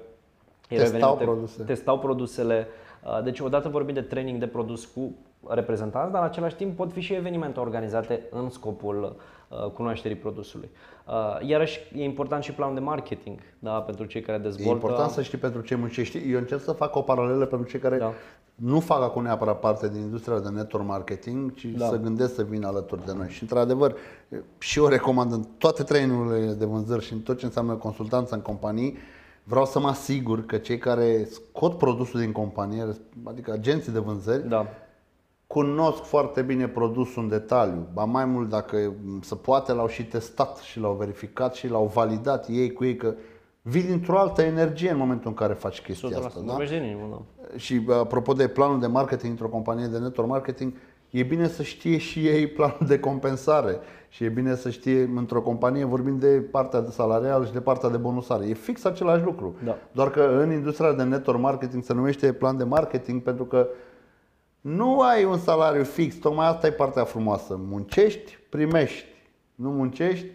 [0.68, 1.62] Testau produse.
[1.62, 2.66] testau produsele.
[3.04, 5.14] Uh, Deci odată vorbim de training de produs cu
[5.46, 9.16] reprezentanți, dar în același timp pot fi și evenimente organizate în scopul
[9.48, 10.68] uh, cunoașterii produsului.
[11.06, 14.70] Uh, Iarăși e important și planul de marketing da, pentru cei care E dezvoltă.
[14.72, 16.30] important să știi pentru ce muncești.
[16.32, 18.12] Eu încerc să fac o paralelă pentru cei care Da.
[18.54, 21.86] nu fac acum neapărat parte din industria de network marketing, ci Da.
[21.86, 23.28] să gândesc să vină alături de noi.
[23.28, 23.94] Și într-adevăr,
[24.58, 28.40] și eu recomand în toate trainingurile de vânzări și în tot ce înseamnă consultanță în
[28.40, 28.96] companii,
[29.44, 32.86] vreau să mă asigur că cei care scot produsul din companie,
[33.24, 34.66] adică agenții de vânzări, Da.
[35.48, 37.86] Cunosc foarte bine produsul în detaliu.
[37.92, 42.48] Ba mai mult, dacă se poate, l-au și testat și l-au verificat și l-au validat
[42.48, 43.14] ei cu ei că
[43.62, 46.24] vii dintr-o altă energie în momentul în care faci chestia 100%.
[46.24, 46.40] asta.
[46.40, 46.46] Da?
[46.46, 47.22] Vorbești de inimă, da.
[47.56, 50.72] Și bă, apropo de planul de marketing într-o companie de network marketing,
[51.10, 55.42] e bine să știe și ei planul de compensare și e bine să știe într-o
[55.42, 58.46] companie vorbim de partea de salarial și de partea de bonusare.
[58.46, 59.54] E fix același lucru.
[59.64, 59.76] Da.
[59.92, 63.68] Doar că în industria de network marketing se numește plan de marketing pentru că
[64.60, 67.56] nu ai un salariu fix, tocmai asta e partea frumoasă.
[67.56, 69.04] Muncești, primești.
[69.54, 70.26] Nu muncești,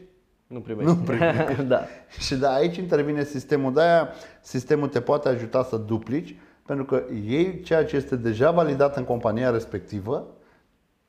[0.48, 0.92] Nu primești.
[0.92, 1.64] Nu primești.
[1.74, 1.82] da.
[2.20, 3.74] și de aici intervine sistemul.
[3.74, 4.10] De-aia
[4.42, 9.04] sistemul te poate ajuta să duplici, pentru că ei ceea ce este deja validat în
[9.04, 10.28] compania respectivă,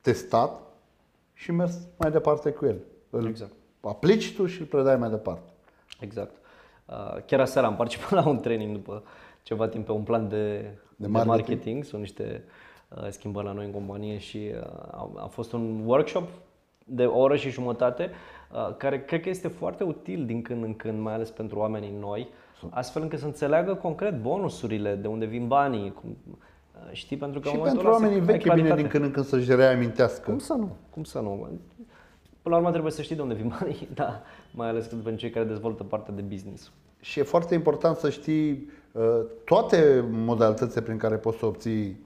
[0.00, 0.60] testat
[1.32, 2.78] și mers mai departe cu el.
[3.10, 3.52] Îl Exact.
[3.80, 5.50] aplici tu și îl predai mai departe.
[6.00, 6.36] Exact.
[6.86, 9.02] Uh, Chiar aseară am participat la un training după
[9.42, 10.60] ceva timp pe un plan de,
[10.96, 11.26] de, marketing.
[11.26, 11.84] marketing.
[11.84, 12.63] Sunt niște uh,
[13.10, 16.28] schimbări la noi în companie și uh, a, a fost un workshop
[16.84, 18.10] de o oră și jumătate
[18.52, 21.94] uh, care cred că este foarte util din când în când, mai ales pentru oamenii
[22.00, 22.28] noi,
[22.70, 26.36] astfel încât să înțeleagă concret bonusurile, de unde vin banii, cum, uh,
[26.92, 28.80] știi, pentru că și în momentul pentru ăla oamenii se- ai vechi e bine claritate.
[28.80, 30.30] din când în când să-și reamintească.
[30.30, 30.76] Cum să nu?
[30.90, 31.48] Cum să nu?
[32.42, 34.22] Până la urmă trebuie să știi de unde vin banii, da,
[34.54, 36.70] mai ales când pentru cei care dezvoltă partea de business.
[37.00, 39.02] Și e foarte important să știi uh,
[39.44, 41.96] toate modalitățile prin care poți să obții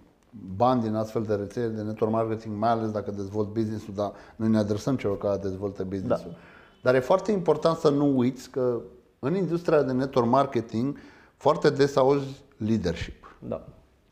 [0.57, 4.49] bani din astfel de rețele de network marketing, mai ales dacă dezvolți business-ul, dar noi
[4.49, 6.35] ne adresăm celor care dezvoltă business-ul.
[6.83, 8.81] Dar e foarte important să nu uiți că
[9.19, 10.99] în industria de network marketing
[11.37, 13.37] foarte des auzi leadership.
[13.39, 13.65] Da.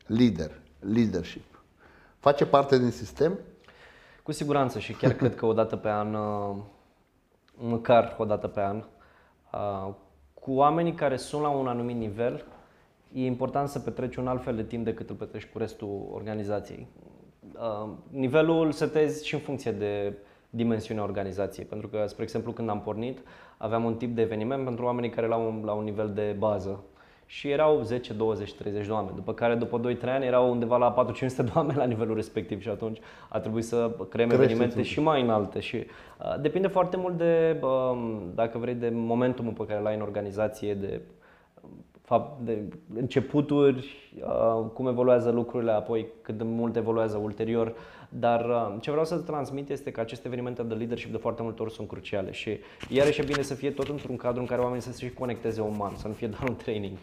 [0.05, 1.45] Lider, leadership.
[2.19, 3.39] Face parte din sistem?
[4.23, 6.55] Cu siguranță și chiar cred că o dată pe an, uh,
[7.57, 8.83] măcar o dată pe an,
[9.53, 9.93] uh,
[10.33, 12.45] cu oamenii care sunt la un anumit nivel,
[13.13, 16.87] e important să petreci un alt fel de timp decât îl petreci cu restul organizației.
[17.53, 20.13] Uh, Nivelul setezi și în funcție de
[20.49, 23.19] dimensiunea organizației, pentru că, spre exemplu, când am pornit,
[23.57, 26.83] aveam un tip de eveniment pentru oamenii care erau la un nivel de bază,
[27.29, 29.15] și erau 10, 20, 30 de oameni.
[29.15, 32.69] După care, după 2-3 ani, erau undeva la 400 de oameni la nivelul respectiv și
[32.69, 35.59] atunci a trebuit să creăm Creșteți evenimente un și mai înalte.
[35.59, 40.01] Și uh, depinde foarte mult de, um, dacă vrei, de momentumul pe care l-ai în
[40.01, 41.16] organizație, de fapt,
[42.43, 42.63] de
[42.95, 47.73] începuturi, uh, cum evoluează lucrurile, apoi cât de mult evoluează ulterior.
[48.09, 51.61] Dar uh, ce vreau să transmit este că aceste evenimente de leadership de foarte multe
[51.61, 54.81] ori sunt cruciale și iarăși e bine să fie tot într-un cadru în care oamenii
[54.81, 56.97] să se și conecteze uman, să nu fie doar un training.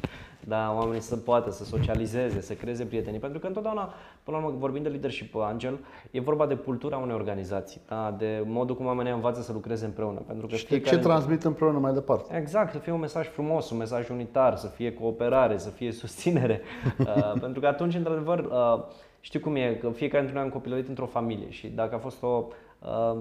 [0.46, 4.58] Da, oamenii să poată să socializeze, să creeze prietenii, pentru că întotdeauna, până la urmă,
[4.58, 5.78] vorbind de leadership, Angel,
[6.10, 8.14] e vorba de cultura unei organizații, da?
[8.18, 10.20] de modul cum oamenii învață să lucreze împreună.
[10.26, 10.96] Pentru că Și de fiecare...
[10.96, 12.36] ce transmit împreună mai departe?
[12.36, 16.60] Exact, să fie un mesaj frumos, un mesaj unitar, să fie cooperare, să fie susținere.
[16.98, 18.84] Uh, pentru că atunci, într-adevăr, uh,
[19.20, 22.22] știu cum e, că fiecare dintre noi am copilărit într-o familie și dacă a fost
[22.22, 22.46] o
[22.78, 23.18] uh,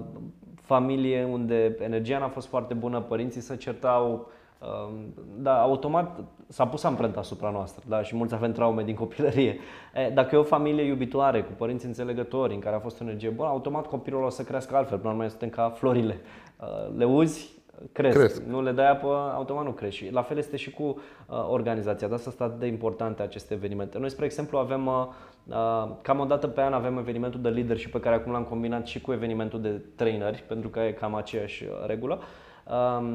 [0.62, 4.32] familie unde energia n-a fost foarte bună, părinții se certau, uh,
[5.36, 8.02] da, automat s-a pus amprenta asupra noastră da?
[8.02, 9.58] și mulți avem traume din copilărie.
[9.94, 13.28] E, dacă e o familie iubitoare, cu părinți înțelegători, în care a fost o energie
[13.28, 16.20] bună, automat copilul o să crească altfel, până la urmă suntem ca florile.
[16.60, 17.54] Uh, le uzi,
[17.92, 18.18] cresc.
[18.18, 18.42] Cresc.
[18.42, 20.04] Nu le dai apă, automat nu crești.
[20.04, 22.08] Și la fel este și cu uh, organizația.
[22.08, 23.98] De asta sunt atât de importante aceste evenimente.
[23.98, 25.06] Noi, spre exemplu, avem uh,
[25.48, 28.86] uh, cam o dată pe an avem evenimentul de leadership pe care acum l-am combinat
[28.86, 32.14] și cu evenimentul de traineri, pentru că e cam aceeași uh, regulă.
[32.14, 32.22] Um,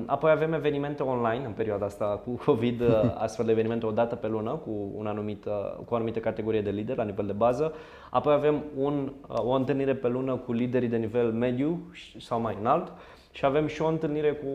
[0.05, 4.15] apoi avem evenimente online în perioada asta cu COVID, uh, astfel de evenimente o dată
[4.15, 5.51] pe lună cu, un anumit, uh,
[5.85, 7.73] cu o anumită categorie de lider la nivel de bază.
[8.11, 12.41] Apoi avem un, uh, o întâlnire pe lună cu liderii de nivel mediu și- sau
[12.41, 12.91] mai înalt.
[13.31, 14.47] Și avem și o întâlnire cu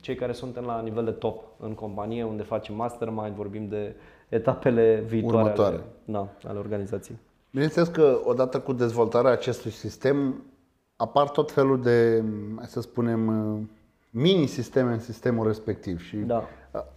[0.00, 3.96] cei care suntem la nivel de top în companie, unde facem mastermind, vorbim de
[4.28, 5.74] etapele viitoare Următoare.
[5.74, 7.16] Ale, da, ale organizației.
[7.50, 10.44] Bineînțeles că odată cu dezvoltarea acestui sistem
[10.96, 12.22] apar tot felul de,
[12.56, 13.28] hai să spunem,
[14.16, 16.02] mini-sisteme în sistemul respectiv.
[16.02, 16.48] Și Da.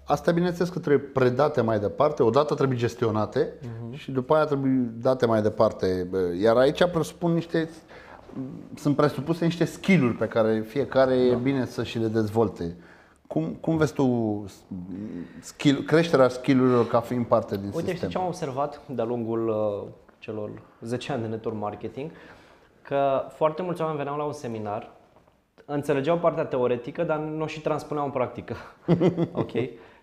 [0.04, 3.98] Asta, bineînțeles, că trebuie predate mai departe, odată trebuie gestionate uh-huh.
[3.98, 6.10] și după aia trebuie date mai departe.
[6.42, 7.70] Iar aici presupun niște,
[8.76, 11.22] sunt presupuse niște skill-uri pe care fiecare da.
[11.22, 12.76] e bine să și le dezvolte.
[13.28, 14.46] Cum, cum vezi tu
[15.40, 17.96] skill, creșterea skill-urilor ca fiind parte din Uite, sistem?
[17.96, 20.50] știi ce am observat de-a lungul uh, celor
[20.82, 22.12] 10 ani de network marketing?
[22.82, 24.92] Că foarte mulți oameni veneau la un seminar,
[25.72, 28.56] înțelegeau partea teoretică, dar nu o și transpuneau în practică.
[29.34, 29.52] ok?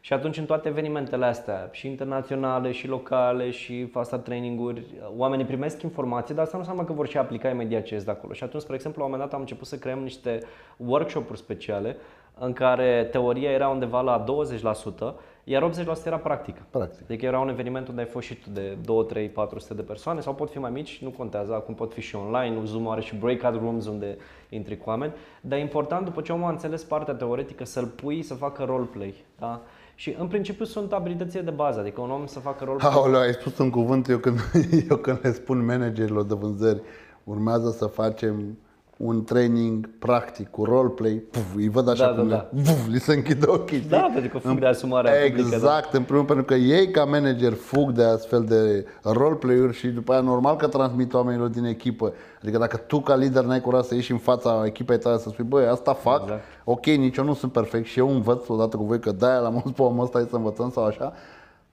[0.01, 5.83] Și atunci în toate evenimentele astea, și internaționale, și locale, și fasta training-uri, oamenii primesc
[5.83, 8.33] informații, dar asta nu înseamnă că vor și aplica imediat ce ies de acolo.
[8.33, 10.41] Și atunci, spre exemplu, la un moment dat am început să creăm niște
[10.77, 11.97] workshop-uri speciale
[12.39, 15.15] în care teoria era undeva la 20%,
[15.49, 16.67] iar 80% era practică.
[16.71, 17.03] Practic.
[17.03, 20.21] Adică era un eveniment unde ai fost și tu de 2, 3, 400 de persoane
[20.21, 23.17] sau pot fi mai mici, nu contează, acum pot fi și online, Zoom are și
[23.17, 24.17] breakout rooms unde
[24.49, 28.23] intri cu oameni, dar e important după ce omul a înțeles partea teoretică să-l pui
[28.23, 29.25] să facă roleplay.
[29.39, 29.61] Da?
[29.95, 32.93] Și în principiu sunt abilitățile de bază, adică un om să facă roleplay.
[32.93, 34.39] Aoleu, ai spus un cuvânt, eu când,
[34.91, 36.83] eu când le spun managerilor de vânzări,
[37.25, 38.59] urmează să facem
[38.97, 43.01] un training practic cu roleplay, puf, îi văd așa Da, cum da, le, puf, li
[43.01, 43.77] se închide ochii.
[43.79, 43.89] știi?
[43.91, 45.55] Da, pentru că fug de asumarea publică, da.
[45.57, 49.87] Exact, în primul rând, pentru că ei ca manager fug de astfel de roleplay-uri și
[49.89, 52.13] după aia normal că transmit oamenilor din echipă.
[52.43, 55.45] Adică dacă tu ca lider n-ai curaj să ieși în fața echipei tale să spui,
[55.45, 56.43] băi, asta fac, Exact.
[56.65, 59.55] ok, nici eu nu sunt perfect și eu învăț odată cu voi că de-aia l-am
[59.65, 61.13] auzit pe omul ăsta, hai să învățăm sau așa,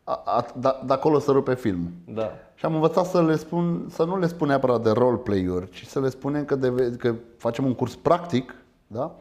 [0.03, 1.89] a, a, da, de acolo să rupe filmul.
[2.07, 2.31] Da.
[2.55, 5.99] Și am învățat să, le spun, să nu le spun neapărat de roleplay-uri, ci să
[5.99, 8.55] le spunem că, de, că facem un curs practic,
[8.87, 9.15] da?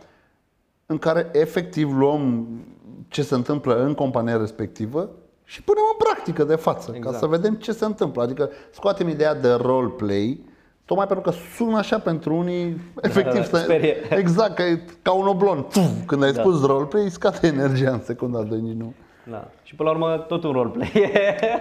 [0.87, 2.47] în care efectiv luăm
[3.09, 5.09] ce se întâmplă în compania respectivă
[5.45, 7.03] și punem în practică de față, exact.
[7.03, 7.19] ca Exact.
[7.19, 8.23] să vedem ce se întâmplă.
[8.23, 10.41] Adică scoatem ideea de roleplay,
[10.85, 13.97] tocmai pentru că sună așa pentru unii, efectiv, da, să- sperie.
[14.11, 15.63] exact, că e ca un oblon.
[15.73, 16.41] Tuf, când ai Da.
[16.41, 18.93] spus roleplay, scade energia în secunda de nici nu.
[19.31, 19.49] Da.
[19.63, 20.93] Și până la urmă tot un roleplay.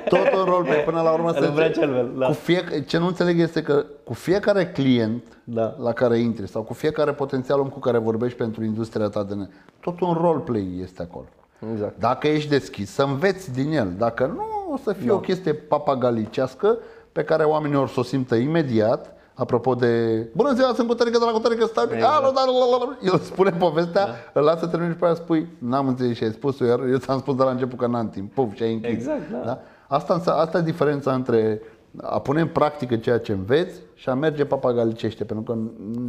[0.09, 1.79] Tot un rol pe până la urmă Îl se vrea înțelege.
[1.95, 2.25] cel da.
[2.25, 5.75] Cu fie, ce nu înțeleg este că cu fiecare client Da.
[5.79, 9.33] la care intri sau cu fiecare potențial om cu care vorbești pentru industria ta de
[9.33, 9.45] ne,
[9.79, 11.25] tot un roleplay este acolo.
[11.73, 11.99] Exact.
[11.99, 13.93] Dacă ești deschis, să înveți din el.
[13.97, 15.13] Dacă nu, o să fie Da.
[15.13, 16.77] o chestie papagalicească
[17.11, 19.13] pe care oamenii or să o simtă imediat.
[19.33, 22.01] Apropo de Bună ziua, sunt cu tărică de la cu tărică, stai Exact.
[22.03, 22.23] exact.
[22.23, 22.97] Alo, da, la, la, la.
[23.13, 24.13] El spune povestea, da.
[24.33, 27.19] îl lasă termin și pe aia spui N-am înțeles ce ai spus, iar eu ți-am
[27.19, 29.59] spus de la început că n-am timp Puf, și ai închis Exact, da.
[29.87, 31.61] Asta, înse- asta e diferența între
[32.01, 35.23] a pune în practică ceea ce înveți și a merge papagalicește.
[35.23, 35.59] Pentru că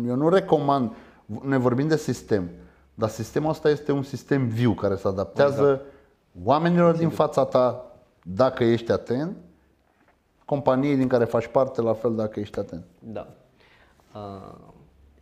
[0.09, 0.91] eu nu recomand,
[1.43, 2.51] ne vorbim de sistem,
[2.95, 5.81] dar sistemul ăsta este un sistem viu care se adaptează exact.
[6.45, 7.85] oamenilor din fața ta
[8.23, 9.37] dacă ești atent,
[10.45, 12.85] companiei din care faci parte la fel dacă ești atent.
[12.99, 13.27] Da.
[14.15, 14.55] Uh,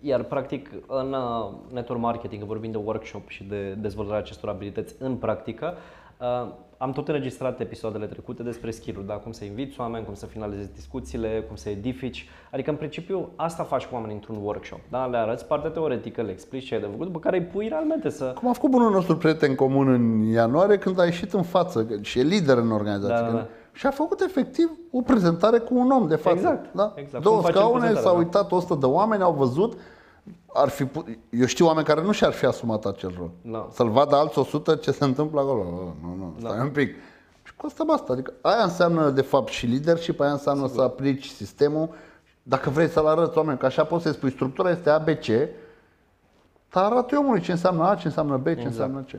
[0.03, 5.17] Iar, practic, în uh, network marketing, vorbim de workshop și de dezvoltarea acestor abilități în
[5.17, 5.75] practică,
[6.21, 9.15] uh, am tot înregistrat episoadele trecute despre skill-uri, da?
[9.15, 12.29] cum să inviți oameni, cum să finalizezi discuțiile, cum să edifici.
[12.53, 14.79] Adică, în principiu, asta faci cu oamenii într-un workshop.
[14.91, 15.07] Da?
[15.07, 18.09] Le arăți partea teoretică, le explici ce ai de făcut, după care îi pui realmente
[18.09, 18.25] să...
[18.25, 22.03] Cum a făcut bunul nostru prieten comun în ianuarie când a ieșit în față că-
[22.03, 23.15] și e lider în organizație.
[23.15, 23.47] Da, da, că- da.
[23.73, 26.37] Și a făcut efectiv o prezentare cu un om de față.
[26.37, 26.93] Exact, Da?
[26.97, 27.23] exact.
[27.25, 28.25] Două Cum facem scaune, prezentarea, s-au da.
[28.25, 29.79] uitat 100 de oameni, au văzut.
[30.53, 31.07] Ar fi put...
[31.31, 33.31] Eu știu oameni care nu și-ar fi asumat acel rol.
[33.43, 33.69] Da.
[33.73, 35.61] Să-l vadă alți 100 ce se întâmplă acolo.
[35.61, 36.63] Oh, Nu, nu, stai Da.
[36.63, 36.95] un pic.
[37.43, 38.13] Și cu asta basta.
[38.13, 41.89] Adică aia înseamnă de fapt și leadership, aia înseamnă să aplici sistemul.
[42.43, 45.27] Dacă vrei să-l arăți oameni, că așa poți să spui, structura este ABC,
[46.71, 48.67] dar arată omului ce înseamnă A, ce înseamnă B, ce Exact.
[48.69, 49.11] înseamnă C.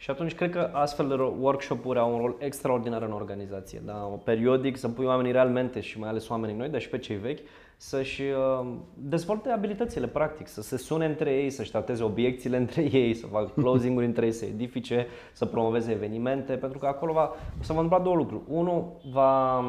[0.00, 3.82] Și atunci cred că astfel de ro- workshop-uri au un rol extraordinar în organizație.
[3.84, 3.92] Da?
[4.24, 7.38] Periodic să pui oamenii realmente și mai ales oamenii noi, dar și pe cei vechi,
[7.82, 13.14] să-și uh, dezvolte abilitățile practic, să se sune între ei, să-și trateze obiecțiile între ei,
[13.14, 17.62] să facă closing-uri între ei, să edifice, să promoveze evenimente, pentru că acolo va, o
[17.62, 18.42] să vă întâmpla două lucruri.
[18.48, 19.64] Unu, va,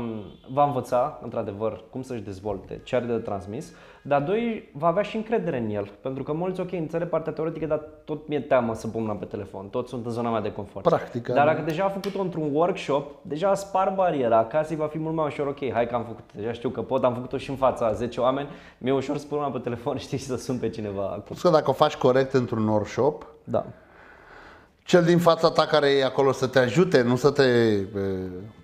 [0.54, 5.16] va învăța, într-adevăr, cum să-și dezvolte ce are de transmis, dar doi, va avea și
[5.16, 8.88] încredere în el, pentru că mulți, ok, înțeleg partea teoretică, dar tot mi-e teamă să
[8.88, 10.86] pun mâna pe telefon, tot sunt în zona mea de confort.
[10.86, 11.52] Practica, Dar da.
[11.54, 15.26] dacă deja a făcut-o într-un workshop, deja spar bariera, acasă îi va fi mult mai
[15.26, 17.86] ușor, ok, hai că am făcut, deja știu că pot, am făcut-o și în fața
[17.86, 20.70] a 10 oameni, mi-e ușor să pun mâna pe telefon, știi, și să sun pe
[20.70, 21.22] cineva acum.
[21.24, 23.66] Plus că dacă o faci corect într-un workshop, Da.
[24.84, 27.88] cel din fața ta care e acolo să te ajute, nu să te e,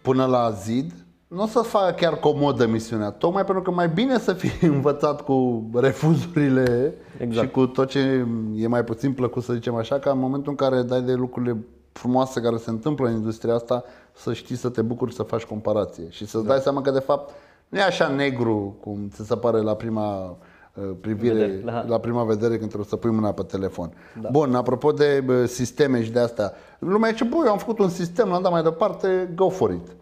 [0.01, 0.91] pună la zid,
[1.27, 3.09] nu o să facă chiar comodă misiunea.
[3.11, 7.47] Tocmai pentru că mai bine să fii învățat cu refuzurile Exact.
[7.47, 10.55] și cu tot ce e mai puțin plăcut, să zicem așa, ca în momentul în
[10.67, 11.57] care dai de lucrurile
[11.91, 16.03] frumoase care se întâmplă în industria asta, să știi să te bucuri să faci comparație
[16.09, 17.33] și să-ți dai seama că de fapt
[17.69, 21.71] nu e așa negru cum ți se pare la prima uh, privire Vedere, la...
[21.71, 21.83] da.
[21.87, 23.93] la prima vedere când trebuie să pui mâna pe telefon.
[24.21, 24.29] Da.
[24.31, 27.89] Bun, apropo de bă, sisteme și de asta, lumea zice, băi, eu am făcut un
[27.89, 29.95] sistem, l-am dat mai departe, go for it.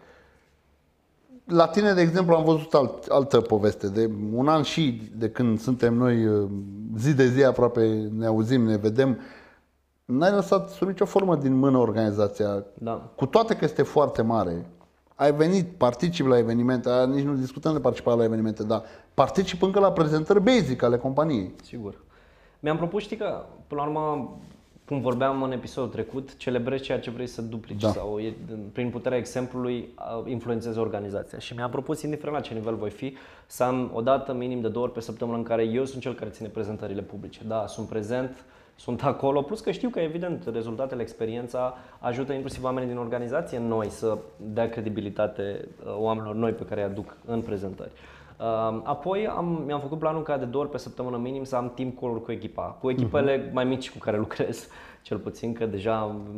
[1.44, 3.88] La tine, de exemplu, am văzut alt, altă poveste.
[3.88, 6.48] De un an și de când suntem noi uh,
[6.98, 9.18] zi de zi aproape ne auzim, ne vedem,
[10.04, 12.64] n-ai lăsat sub nicio formă din mână organizația.
[12.74, 13.12] Da.
[13.16, 14.66] Cu toate că este foarte mare,
[15.16, 18.82] ai venit, participi la evenimente, aia nici nu discutăm de participare la evenimente, dar
[19.14, 21.52] particip încă la prezentări basic ale companiei.
[21.62, 21.94] Sigur.
[22.60, 24.36] Mi-am propus, știi că, până la urmă,
[24.86, 27.90] cum vorbeam în episodul trecut, celebrezi ceea ce vrei să duplici Da.
[27.90, 28.36] sau e,
[28.72, 31.38] prin puterea exemplului a, influențezi organizația.
[31.38, 34.68] Și mi-am propus, indiferent la ce nivel voi fi, să am o dată minim de
[34.68, 37.40] două ori pe săptămână în care eu sunt cel care ține prezentările publice.
[37.46, 38.44] Da, sunt prezent,
[38.76, 43.88] sunt acolo, plus că știu că, evident, rezultatele, experiența ajută inclusiv oamenii din organizație noi
[43.88, 47.90] să dea credibilitate uh, oamenilor noi pe care îi aduc în prezentări.
[48.38, 51.72] Uh, Apoi am, mi-am făcut planul ca de două ori pe săptămână minim să am
[51.74, 54.68] timp call cu echipa, cu echipele mai mici cu care lucrez,
[55.06, 56.28] cel puțin că deja am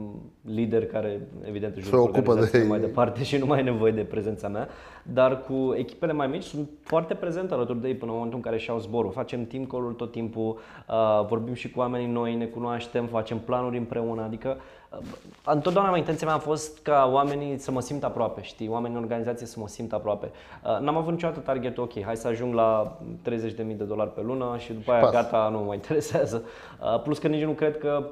[0.45, 2.71] lideri care evident își Se duc ocupă de organizațiile ei.
[2.71, 4.69] mai departe și nu mai e nevoie de prezența mea,
[5.03, 8.45] dar cu echipele mai mici sunt foarte prezent alături de ei până în momentul în
[8.45, 9.11] care și-au zborul.
[9.11, 13.77] Facem team call-uri tot timpul, uh, vorbim și cu oamenii noi, ne cunoaștem, facem planuri
[13.77, 14.57] împreună, adică
[14.91, 14.99] uh,
[15.45, 19.47] întotdeauna intenția mea a fost ca oamenii să mă simt aproape, știi, oamenii în organizație
[19.47, 20.31] să mă simt aproape.
[20.65, 24.57] Uh, N-am avut niciodată targetul, ok, hai să ajung la 30.000 de dolari pe lună
[24.59, 25.13] și după aia pas.
[25.13, 26.43] gata, nu mă interesează.
[26.83, 28.11] Uh, Plus că nici nu cred că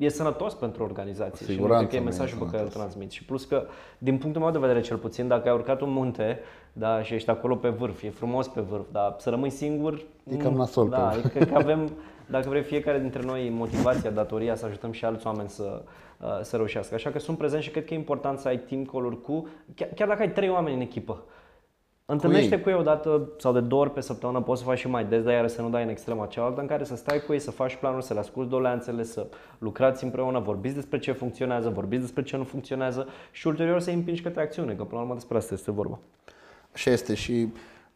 [0.00, 2.62] e sănătos pentru organizație și nu Siguranță cred că e nu e mesajul pe care
[2.62, 2.80] îl sănătos.
[2.92, 3.10] transmit.
[3.10, 3.66] Și plus că,
[3.98, 6.38] din punctul meu de vedere cel puțin, dacă ai urcat un munte
[6.72, 10.02] da, și ești acolo pe vârf, e frumos pe vârf, dar să rămâi singur...
[10.32, 11.24] E cam nu- nasol pe Da, vârf.
[11.24, 11.90] e cred că avem,
[12.26, 15.82] dacă vrei, fiecare dintre noi motivația, datoria să ajutăm și alți oameni să,
[16.20, 16.94] uh, să reușească.
[16.94, 19.88] Așa că sunt prezent și cred că e important să ai team call-uri cu, chiar,
[19.94, 21.22] chiar dacă ai trei oameni în echipă.
[22.10, 22.60] Întâlnește ei.
[22.60, 25.04] cu ei o dată sau de două ori pe săptămână, poți să faci și mai
[25.04, 27.38] des, dar iară să nu dai în extrema cealaltă, în care să stai cu ei,
[27.38, 29.26] să faci planuri, să le asculti doleanțele, să
[29.58, 33.94] lucrați împreună, vorbiți despre ce funcționează, vorbiți despre ce nu funcționează și ulterior să îi
[33.96, 35.98] împingi către acțiune, că până la urmă despre asta este vorba.
[36.72, 37.48] Așa este și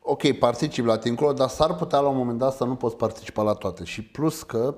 [0.03, 3.43] ok, particip la Tincolo, dar s-ar putea la un moment dat să nu poți participa
[3.43, 3.85] la toate.
[3.85, 4.75] Și plus că,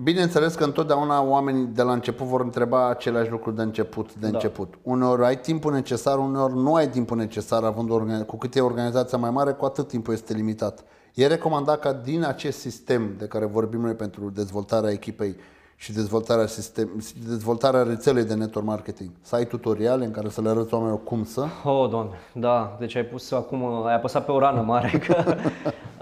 [0.00, 4.32] bineînțeles că întotdeauna oamenii de la început vor întreba aceleași lucruri de început, de da.
[4.32, 4.74] început.
[4.82, 8.60] Uneori ai timpul necesar, uneori nu ai timpul necesar, având o organi- cu cât e
[8.60, 10.84] organizația mai mare, cu atât timpul este limitat.
[11.14, 15.36] E recomandat ca din acest sistem de care vorbim noi pentru dezvoltarea echipei
[15.76, 16.88] și dezvoltarea, sistem,
[17.28, 21.24] dezvoltarea rețelei de network marketing, să ai tutoriale în care să le arăți oamenilor cum
[21.24, 21.44] să.
[21.64, 25.24] Oh, doamne, da, deci ai pus acum, ai apăsat pe o rană mare că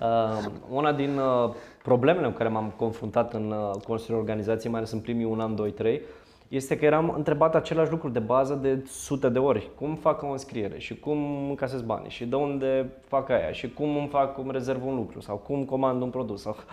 [0.01, 4.93] uh, una din uh, problemele cu care m-am confruntat în uh, construirea organizației, mai ales
[4.93, 6.01] în primii un an, doi, trei,
[6.49, 9.71] este că eram întrebat același lucruri de bază de sute de ori.
[9.79, 13.97] Cum fac o înscriere și cum încasez bani și de unde fac aia și cum
[13.97, 16.41] îmi fac, cum rezerv un lucru sau cum comand un produs.
[16.41, 16.57] Sau...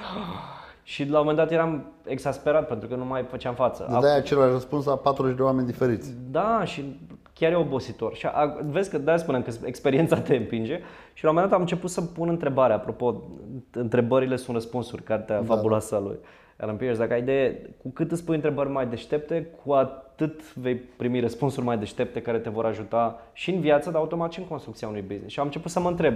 [0.83, 3.85] Și la un moment dat eram exasperat pentru că nu mai făceam față.
[3.89, 6.13] Îți dai același răspuns la 40 de oameni diferiți.
[6.31, 6.99] Da, și
[7.37, 8.15] chiar e obositor.
[8.15, 10.79] Și a, vezi că de spunem că experiența te împinge
[11.13, 13.23] și la un moment dat am început să pun întrebarea, apropo,
[13.71, 15.45] întrebările sunt răspunsuri, cartea da.
[15.45, 16.17] fabuloasă a lui
[16.57, 16.97] Alan Pierce.
[16.97, 21.65] Dacă ai idee, cu cât îți pui întrebări mai deștepte, cu atât vei primi răspunsuri
[21.65, 25.01] mai deștepte care te vor ajuta și în viață, dar automat și în construcția unui
[25.01, 25.33] business.
[25.33, 26.15] Și am început să mă întreb,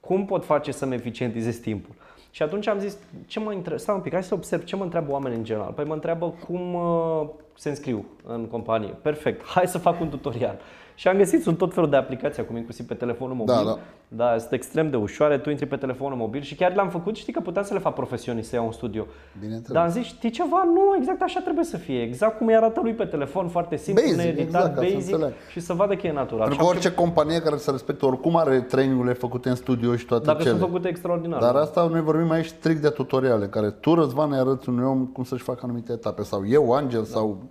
[0.00, 1.94] cum pot face să-mi eficientizez timpul?
[2.30, 4.82] Și atunci am zis, ce mă întreb, stai un pic, hai să observ ce mă
[4.82, 5.72] întreabă oamenii în general.
[5.72, 8.88] Păi mă întreabă cum uh, se înscriu în companie.
[9.02, 10.58] Perfect, hai să fac un tutorial.
[11.00, 13.54] Și am găsit, sunt tot felul de aplicații acum, inclusiv pe telefonul mobil.
[13.54, 13.78] Da, da.
[14.08, 17.32] Da, sunt extrem de ușoare, tu intri pe telefonul mobil și chiar le-am făcut, știi
[17.32, 19.06] că puteam să le fac profesionist, să iau un studio.
[19.40, 19.72] Bineînțeles.
[19.72, 20.62] Dar am zis, știi ceva?
[20.74, 22.02] Nu, exact așa trebuie să fie.
[22.02, 25.12] Exact cum îi arată lui pe telefon, foarte simplu, Basic, needitat, exact, ca să basic
[25.12, 25.32] înțeleg.
[25.50, 26.46] și să vadă că e natural.
[26.46, 29.96] Pentru Și că am orice companie care se respectă oricum are trainingurile făcute în studio
[29.96, 30.50] și toate Dacă cele.
[30.50, 31.40] sunt făcute extraordinar.
[31.40, 34.84] Dar asta noi vorbim aici strict de tutoriale, în care tu, Răzvan, îi arăți unui
[34.84, 36.22] om cum să-și facă anumite etape.
[36.22, 37.42] Sau eu, Angel, sau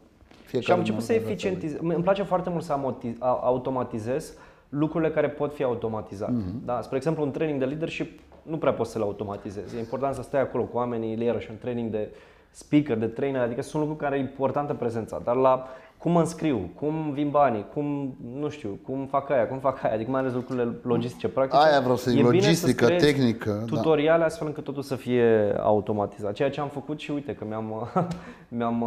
[0.50, 0.66] fiecare.
[0.66, 1.96] Și am început să din organizația eficientizez.
[1.96, 4.34] Îmi place foarte mult să amoti- a- automatizez
[4.70, 6.32] lucrurile care pot fi automatizate.
[6.32, 6.66] Mhm.
[6.66, 6.82] Da?
[6.82, 9.76] Spre exemplu, un training de leadership nu prea poți să le automatizezi.
[9.76, 12.10] E important să stai acolo cu oamenii, iarăși un training de
[12.52, 15.22] speaker, de trainer, adică sunt lucruri care e importantă prezența.
[15.24, 15.68] Dar la
[16.00, 19.94] cum mă înscriu, cum vin banii, cum, nu știu, cum fac aia, cum fac aia,
[19.94, 21.62] adică mai ales lucrurile logistice, practice.
[21.62, 23.76] Aia vreau să zic, e bine logistică, să-ți creezi tehnică, da.
[23.76, 26.34] Tutoriale astfel încât totul să fie automatizat.
[26.34, 27.90] Ceea ce am făcut și uite că mi-am,
[28.58, 28.86] mi-am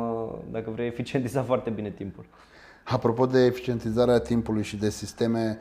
[0.51, 2.25] dacă vrei, eficientizat foarte bine timpul.
[2.85, 5.59] Apropo de eficientizarea timpului și de sisteme,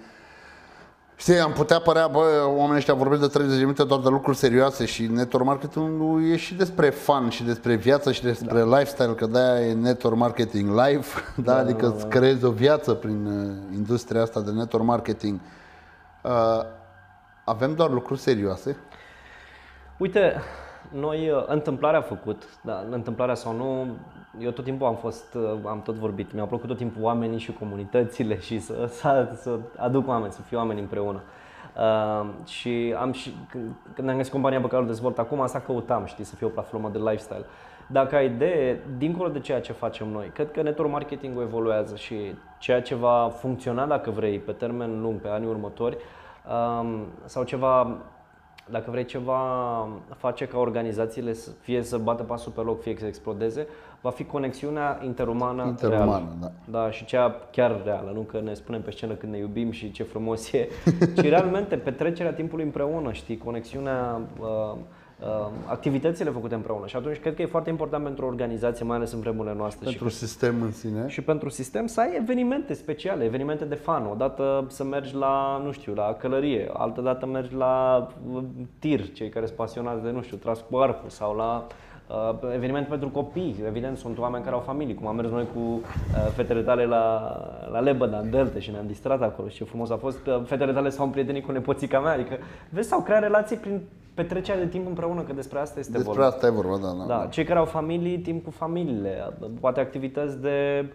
[1.21, 4.37] știi, am putea părea, bă, oamenii ăștia vorbesc de 30 de minute doar de lucruri
[4.37, 8.77] serioase și network marketing e și despre fun și despre viață și despre da.
[8.77, 11.05] lifestyle, că de-aia e network marketing live,
[11.35, 15.39] da, da adică îți creezi o viață prin uh, industria asta de network marketing.
[16.23, 16.61] Uh,
[17.45, 18.77] avem doar lucruri serioase?
[19.97, 20.41] Uite,
[20.91, 23.97] noi, uh, întâmplarea a făcut, da, întâmplarea sau nu,
[24.39, 27.53] eu tot timpul am fost, uh, am tot vorbit, mi-au plăcut tot timpul oamenii și
[27.53, 31.21] comunitățile și să, să, să aduc oameni, să fie oameni împreună.
[31.77, 35.59] Uh, și am și, când, când am găsit compania pe care o dezvolt acum, asta
[35.59, 37.45] căutam, știi, să fie o platformă de lifestyle.
[37.87, 42.15] Dacă ai idee, dincolo de ceea ce facem noi, cred că network marketing evoluează și
[42.59, 45.97] ceea ce va funcționa, dacă vrei, pe termen lung, pe anii următori,
[46.79, 47.97] um, sau ceva
[48.69, 53.05] dacă vrei ceva face ca organizațiile să fie să bată pasul pe loc, fie să
[53.05, 53.67] explodeze,
[54.01, 56.37] va fi conexiunea interumană, Interumană, reală.
[56.39, 56.79] da.
[56.79, 56.91] da.
[56.91, 60.03] și cea chiar reală, nu că ne spunem pe scenă când ne iubim și ce
[60.03, 60.67] frumos e,
[61.17, 64.47] ci realmente petrecerea timpului împreună, știi, conexiunea uh,
[65.19, 66.87] uh, activitățile făcute împreună.
[66.87, 69.85] Și atunci cred că e foarte important pentru o organizație, mai ales în vremurile noastre.
[69.85, 71.07] Pentru și sistem în sine.
[71.07, 74.05] și pentru sistem să ai evenimente speciale, evenimente de fan.
[74.05, 78.43] Odată să mergi la, nu știu, la călărie, altă dată mergi la uh,
[78.79, 81.67] tir, cei care sunt pasionați de, nu știu, tras cu arcul sau la
[82.15, 83.63] uh, eveniment pentru copii.
[83.67, 85.81] Evident, sunt oameni care au familii, cum am mers noi cu uh,
[86.35, 87.35] fetele tale la,
[87.71, 90.27] la Lebăda, în Delte și ne-am distrat acolo și ce frumos a fost.
[90.27, 92.37] Uh, fetele tale s-au împrietenit cu nepoțica mea, adică
[92.69, 93.81] vezi, s-au creat relații prin
[94.13, 96.27] petrecerea de timp împreună, că despre asta este Despre vorba.
[96.27, 97.05] asta e vorba, da.
[97.07, 97.17] da.
[97.17, 100.91] Da, cei care au familii, timp cu familiile, poate activități de uh,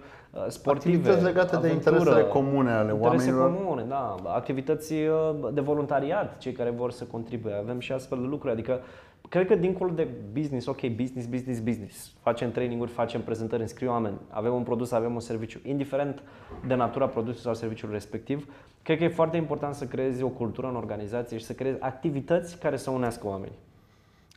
[0.49, 3.55] sportive, Activități legate de aventură, interesele comune ale interese oamenilor.
[3.55, 7.55] comune, da, activități uh, de voluntariat, cei care vor să contribuie.
[7.55, 8.81] Avem și astfel de lucruri, adică
[9.29, 14.17] cred că dincolo de business, ok, business, business, business, facem traininguri, facem prezentări, înscriu oameni,
[14.29, 16.23] avem un produs, avem un serviciu, indiferent
[16.67, 20.67] de natura produsului sau serviciului respectiv, cred că e foarte important să creezi o cultură
[20.67, 23.59] în organizație și să creezi activități care să unească oamenii.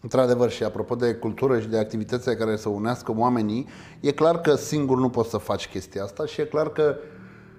[0.01, 3.67] Într-adevăr, și apropo de cultură și de activitățile care să unească oamenii,
[3.99, 6.95] e clar că singur nu poți să faci chestia asta și e clar că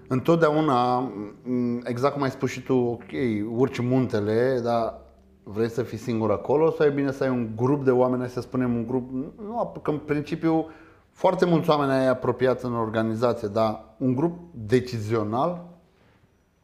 [0.09, 3.11] întotdeauna, m, exact cum ai spus și tu, ok,
[3.57, 5.01] urci muntele, dar
[5.43, 8.31] vrei să fii singur acolo sau e bine să ai un grup de oameni, hai
[8.31, 9.11] să spunem un grup,
[9.47, 10.67] nu, că în principiu
[11.13, 15.67] foarte mulți oameni ai apropiați în organizație, dar un grup decizional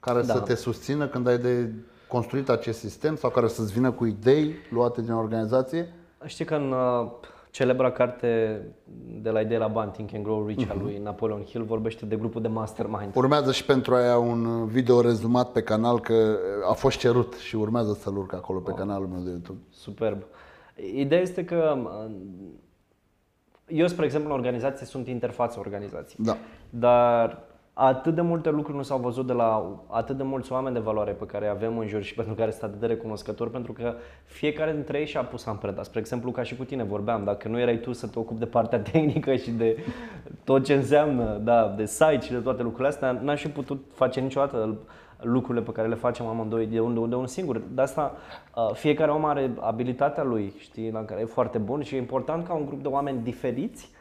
[0.00, 0.32] care Da.
[0.32, 1.72] să te susțină când ai de
[2.09, 5.92] construit acest sistem sau care să-ți vină cu idei luate din organizație?
[6.24, 7.11] Știi că în uh,
[7.50, 8.61] celebra carte
[9.22, 10.70] de la idee la bani, Think and Grow Rich Mhm.
[10.70, 13.14] al lui Napoleon Hill vorbește de grupul de mastermind.
[13.16, 16.36] Urmează și pentru aia un video rezumat pe canal că
[16.70, 19.59] a fost cerut și urmează să-l urc acolo pe canalul meu de YouTube.
[19.70, 20.22] Superb.
[20.94, 22.14] Ideea este că uh,
[23.66, 26.26] eu, spre exemplu, în organizație sunt interfața organizației.
[26.26, 26.36] Da.
[26.70, 27.42] Dar
[27.78, 31.12] atât de multe lucruri nu s-au văzut de la atât de mulți oameni de valoare
[31.12, 33.94] pe care îi avem în jur și pentru care sunt atât de recunoscători, pentru că
[34.24, 35.82] fiecare dintre ei și-a pus amprenta.
[35.82, 38.46] Spre exemplu, ca și cu tine vorbeam, dacă nu erai tu să te ocupi de
[38.46, 39.76] partea tehnică și de
[40.44, 44.20] tot ce înseamnă, da, de site și de toate lucrurile astea, n-aș fi putut face
[44.20, 44.78] niciodată
[45.20, 47.62] lucrurile pe care le facem amândoi de unde, unde un singur.
[47.74, 48.16] De asta
[48.54, 52.46] uh, fiecare om are abilitatea lui, știi, la care e foarte bun și e important
[52.46, 53.94] ca un grup de oameni diferiți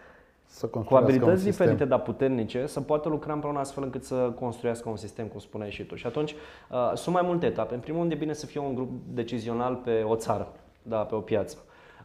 [0.47, 1.65] Să cu construiască un abilități sistem.
[1.65, 5.71] diferite, dar puternice, să poată lucra împreună astfel încât să construiască un sistem, cum spuneai
[5.71, 5.95] și tu.
[5.95, 7.73] Și atunci uh, sunt mai multe etape.
[7.73, 10.47] În primul rând e bine să fie un grup decizional pe o țară,
[10.81, 11.57] da, pe o piață.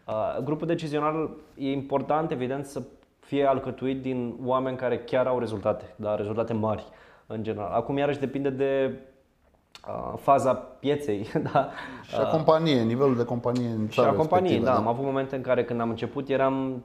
[0.07, 2.83] Uh, grupul decizional e important, evident, să
[3.21, 6.85] fie alcătuit din oameni care chiar au rezultate, da, rezultate mari
[7.27, 7.71] în general.
[7.73, 9.10] Acum iarăși depinde de uh,
[10.17, 11.69] faza pieței, da,
[12.03, 14.77] Și a companie, nivelul de companie în și țara a companiei, respectivă, da.
[14.77, 16.85] Am avut momente în care când am început eram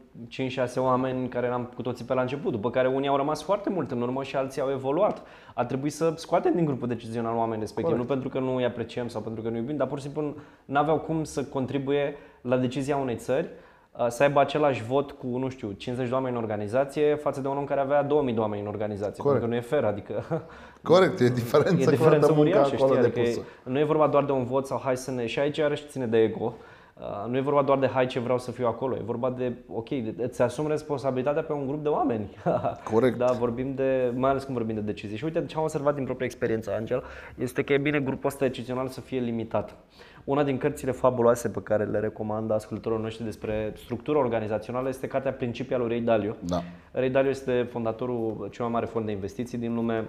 [0.72, 3.70] 5-6 oameni care eram cu toții pe la început, după care unii au rămas foarte
[3.70, 5.22] mult în urmă și alții au evoluat.
[5.54, 8.10] A trebuit să scoatem din grupul decizional oameni respectiv, Corect.
[8.10, 10.36] nu pentru că nu îi apreciem sau pentru că nu iubim, dar pur și simplu
[10.66, 13.65] nu aveau cum să contribuie la decizia unei țări uh,
[14.08, 17.58] să aibă același vot cu, nu știu, 50 de oameni în organizație față de un
[17.58, 19.24] om care avea 2000 de oameni în organizație.
[19.24, 19.40] Corect.
[19.42, 20.24] Pentru că nu e fair, adică
[20.94, 23.06] Corect, e diferență, e diferență de muncă uriașă, acolo știi?
[23.06, 23.40] Adică depusă.
[23.40, 25.26] e, nu e vorba doar de un vot sau hai să ne...
[25.26, 26.54] Și aici iarăși ține de ego.
[27.00, 29.54] Uh, nu e vorba doar de hai ce vreau să fiu acolo, e vorba de,
[29.68, 32.38] ok, de- îți asumi responsabilitatea pe un grup de oameni.
[32.94, 33.18] Corect.
[33.18, 35.18] Da, vorbim de, mai ales când vorbim de decizii.
[35.18, 37.04] Și uite, ce am observat din propria experiență, Angel,
[37.38, 39.76] este că e bine grupul ăsta decizional să fie limitat.
[40.26, 45.34] Una din cărțile fabuloase pe care le recomand ascultătorilor noștri despre structura organizațională este cartea
[45.34, 46.36] Principii al lui Ray Dalio.
[46.40, 46.62] Da.
[46.92, 50.06] Ray Dalio este fondatorul cel mai mare fond de investiții din lume.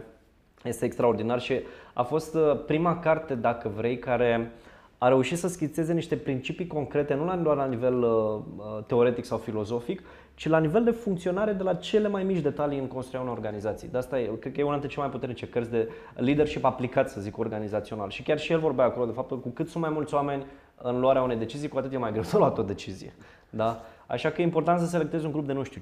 [0.64, 1.60] Este extraordinar și
[1.92, 4.52] a fost uh, prima carte, dacă vrei, care
[4.98, 8.10] a reușit să schițeze niște principii concrete, nu la- doar la nivel uh,
[8.56, 10.02] uh, teoretic sau filozofic,
[10.34, 13.88] ci la nivel de funcționare de la cele mai mici detalii în construirea unei organizații.
[13.88, 17.10] De asta e, cred că e una dintre cele mai puternice cărți de leadership aplicat,
[17.10, 18.10] să zic, organizațional.
[18.10, 20.44] Și chiar și el vorbea acolo de faptul că cu cât sunt mai mulți oameni
[20.82, 23.14] în luarea unei decizii, cu atât e mai greu să luat o decizie.
[23.50, 23.80] Da?
[24.06, 25.80] Așa că e important să selectezi un grup de, nu știu,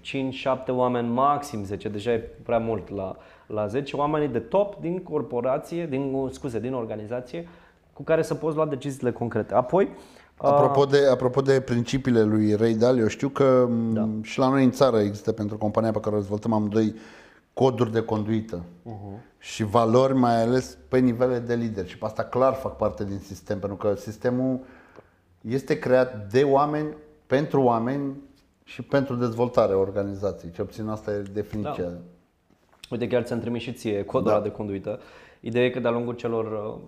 [0.62, 5.03] 5-7 oameni, maxim 10, deja e prea mult la, la 10, oamenii de top din
[5.03, 7.49] corporație, din, scuze, din organizație,
[7.95, 9.55] cu care să poți lua deciziile concrete.
[9.55, 9.88] Apoi,
[10.36, 14.09] Apropo de, apropo de principiile lui Ray Dalio, știu că da.
[14.22, 16.95] și la noi în țară există pentru compania pe care o dezvoltăm amândoi
[17.53, 19.38] coduri de conduită uh-huh.
[19.38, 23.18] și valori mai ales pe nivele de lider și pe asta clar fac parte din
[23.18, 24.61] sistem pentru că sistemul
[25.40, 26.88] este creat de oameni,
[27.26, 28.16] pentru oameni
[28.64, 30.53] și pentru dezvoltarea organizației.
[30.53, 31.84] Ce obțin asta e definiția.
[31.84, 31.99] Da.
[32.90, 34.40] Uite, chiar ți-am trimis și ție codul da.
[34.40, 35.01] de conduită.
[35.40, 36.78] Ideea e că de-a lungul celor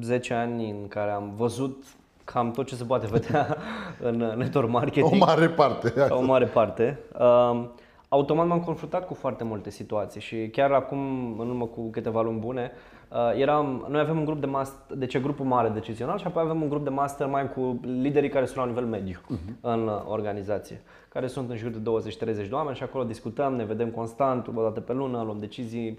[0.00, 1.84] 10 uh, ani în care am văzut
[2.32, 3.56] cam tot ce se poate vedea
[4.08, 5.12] în network marketing.
[5.12, 6.06] O mare parte.
[6.08, 6.98] O mare parte.
[7.18, 7.64] Uh,
[8.08, 10.98] automat m-am confruntat cu foarte multe situații și chiar acum,
[11.38, 12.70] în urmă cu câteva luni bune,
[13.08, 16.42] uh, eram, noi avem un grup de master, deci e grupul mare decizional și apoi
[16.42, 19.60] avem un grup de master mai cu liderii care sunt la nivel mediu uh-huh.
[19.60, 21.90] în organizație, care sunt în jur de
[22.24, 25.98] 20-30 de oameni și acolo discutăm, ne vedem constant, o dată pe lună, luăm decizii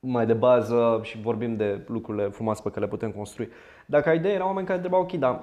[0.00, 3.48] mai de bază și vorbim de lucrurile frumoase pe care le putem construi.
[3.86, 5.40] Dacă idee era oameni care întrebau, ok, dar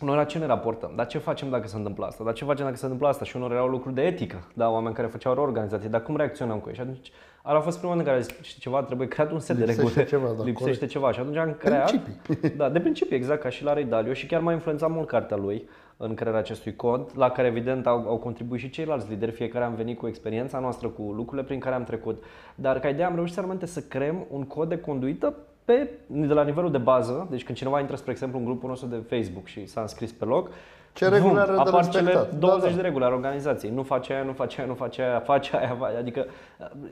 [0.00, 0.92] noi la ce ne raportăm?
[0.96, 2.24] Dar ce facem dacă se întâmplă asta?
[2.24, 3.24] Dar ce facem dacă se întâmplă asta?
[3.24, 6.68] Și unor erau lucruri de etică, da, oameni care făceau reorganizație, dar cum reacționăm cu
[6.68, 6.74] ei?
[6.74, 7.12] Și atunci
[7.42, 10.08] a fost prima dată în care știi ceva, trebuie creat un set Lipsește de reguli.
[10.08, 10.90] Ceva, da, Lipsește corect.
[10.92, 11.12] ceva.
[11.12, 11.90] Și atunci am creat.
[11.90, 12.50] Principii.
[12.56, 15.36] Da, de principii, exact, ca și la Ray Dalio și chiar m-a influențat mult cartea
[15.36, 19.64] lui în crearea acestui cod, la care evident au, au contribuit și ceilalți lideri, fiecare
[19.64, 22.22] am venit cu experiența noastră, cu lucrurile prin care am trecut.
[22.54, 25.34] Dar ca idee am reușit realmente să creăm un cod de conduită
[25.64, 28.88] pe, de la nivelul de bază, deci când cineva intră, spre exemplu, în grupul nostru
[28.88, 30.50] de Facebook și s-a înscris pe loc,
[30.96, 32.34] Ce reguli are de apar cele respectat.
[32.38, 32.74] 20 Da, da.
[32.76, 33.72] de reguli ale organizației.
[33.74, 36.26] Nu face aia, nu face aia, nu face aia, face aia, face- adică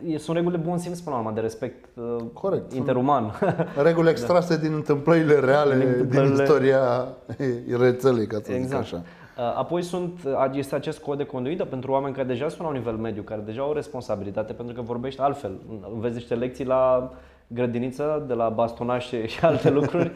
[0.06, 2.72] e- sunt reguli de bun simț până la urmă, de respect uh, Corect.
[2.72, 3.32] interuman.
[3.82, 7.06] Reguli extrase din întâmplările reale, din, întâmplările- istoria
[7.84, 8.82] rețelei, ca să zic Exact.
[8.82, 8.96] așa.
[9.38, 10.20] Uh, Apoi sunt,
[10.52, 13.40] este acest cod de conduită pentru oameni care deja sunt la un nivel mediu, care
[13.44, 15.50] deja au o responsabilitate pentru că vorbești altfel.
[15.94, 17.10] Înveți niște lecții la
[17.46, 20.12] grădiniță, de la bastonaj și și alte lucruri, Uh,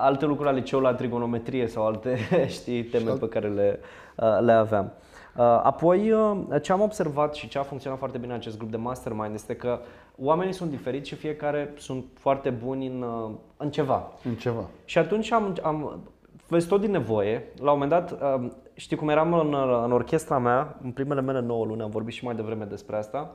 [0.00, 2.18] alte lucruri ale liceu la trigonometrie sau alte
[2.56, 3.80] știi, teme pe care le,
[4.16, 4.92] uh, le aveam.
[5.36, 8.70] Uh, Apoi, uh, ce am observat și ce a funcționat foarte bine în acest grup
[8.70, 9.78] de mastermind este că
[10.16, 14.12] oamenii sunt diferiți și fiecare sunt foarte buni în, uh, în ceva.
[14.24, 14.64] În ceva.
[14.84, 16.00] Și atunci am, am
[16.48, 17.44] vezi tot din nevoie.
[17.56, 19.54] La un moment dat, um, știi cum eram în,
[19.84, 23.32] în orchestra mea, în primele mele 9 luni, am vorbit și mai devreme despre asta,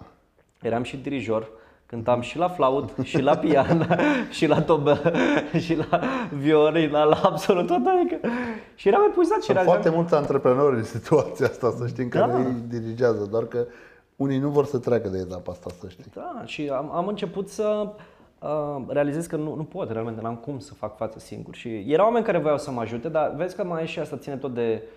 [0.62, 1.50] eram și dirijor,
[1.94, 3.98] cântam și la flaut, și la pian,
[4.38, 5.02] și la tobă,
[5.64, 6.00] și la
[6.38, 8.28] violin, la, la absolut tot, adică.
[8.76, 12.32] Și eram epuizat și Sunt realizam- foarte mulți antreprenori în situația asta, să știm, care
[12.32, 12.38] Da.
[12.38, 13.66] îi dirigează, doar că
[14.16, 16.12] unii nu vor să treacă de etapa asta, să știi.
[16.16, 17.88] Da, și am, am început să
[18.40, 21.56] uh, realizez că nu, nu pot realmente, n-am cum să fac față singur.
[21.56, 24.18] Și erau oameni care voiau să mă ajute, dar vezi că mai e și asta
[24.18, 24.90] ține tot de uh,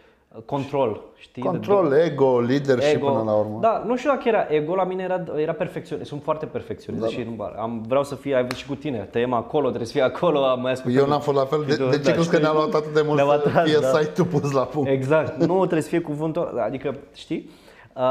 [0.44, 1.42] control, știi?
[1.42, 3.58] De- Control, ego, leadership până la urmă.
[3.60, 6.08] Da, nu știu dacă era ego, la mine era, era perfecționist.
[6.08, 8.98] Sunt foarte perfecționist Da, și nu, am, vreau să fie, ai văzut și cu tine,
[8.98, 11.00] tăiem acolo, trebuie să fie acolo, am mai ascultat.
[11.02, 11.64] Eu n-am fost la fel.
[11.66, 12.46] De, Și tu, de ce da, crezi că știi?
[12.48, 13.98] ne-a luat atât de mult Ne-am să atras, fie da.
[13.98, 14.88] site-ul pus la punct?
[14.90, 17.50] Exact, nu trebuie să fie cuvântul, adică, știi?
[17.96, 18.02] Uh,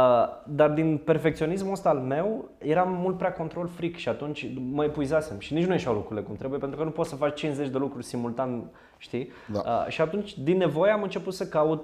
[0.47, 5.39] dar din perfecționismul ăsta al meu, eram mult prea control freak și atunci mă epuizasem
[5.39, 7.78] și nici nu ieșeau lucrurile cum trebuie, pentru că nu poți să faci 50 de
[7.78, 8.63] lucruri simultan,
[8.97, 9.32] știi?
[9.53, 9.59] Da.
[9.66, 11.84] Uh, și atunci, din nevoie, am început să caut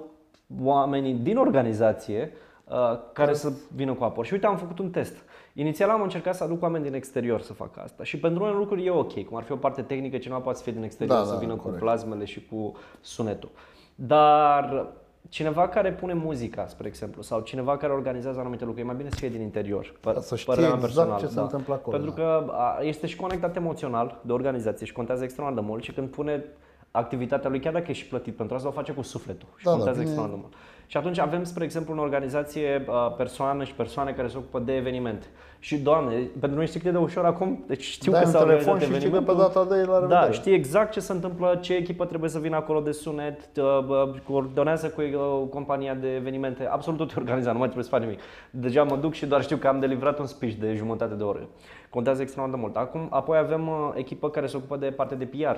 [0.62, 2.32] oamenii din organizație
[2.64, 2.74] uh,
[3.12, 4.26] care să vină cu aport.
[4.26, 5.16] Și uite, am făcut un test.
[5.54, 8.84] Inițial am încercat să aduc oameni din exterior să facă asta și pentru unele lucruri
[8.86, 11.24] e ok, cum ar fi o parte tehnică, cineva poate să fie din exterior, Da,
[11.24, 11.78] să da, vină corect.
[11.78, 13.50] cu plazmele și cu sunetul.
[13.94, 14.86] Dar
[15.28, 19.08] cineva care pune muzica, spre exemplu, sau cineva care organizează anumite lucruri, e mai bine
[19.10, 19.92] să fie din interior.
[20.00, 21.42] Pă- Ca să știe părerea mea exact personală, ce se da.
[21.42, 22.22] întâmplă acolo, Pentru da.
[22.22, 26.08] că a, este și conectat emoțional de organizație și contează extrem de mult și când
[26.08, 26.44] pune
[26.92, 29.70] activitatea lui, chiar dacă e și plătit pentru asta, o face cu sufletul și Da,
[29.70, 30.10] da, contează bine.
[30.12, 30.52] extrem de mult.
[30.86, 34.76] Și atunci avem, spre exemplu, în organizație uh, persoane și persoane care se ocupă de
[34.76, 35.26] evenimente.
[35.58, 38.32] Și, doamne, pentru noi știi cât e de ușor acum, deci știu Dai că un
[38.32, 39.62] s-a telefon organizat și știi că pe evenimentul.
[39.64, 40.32] data de la Da, revedere.
[40.32, 44.14] știi exact ce se întâmplă, ce echipă trebuie să vină acolo de sunet, uh, bă,
[44.26, 48.02] coordonează cu uh, compania de evenimente, absolut tot e organizat, nu mai trebuie să faci
[48.04, 48.20] nimic.
[48.50, 51.48] Deja mă duc și doar știu că am delivrat un speech de jumătate de oră.
[51.90, 52.76] Contează extrem de mult.
[52.76, 55.56] Acum, apoi avem uh, echipă care se ocupă de partea de PR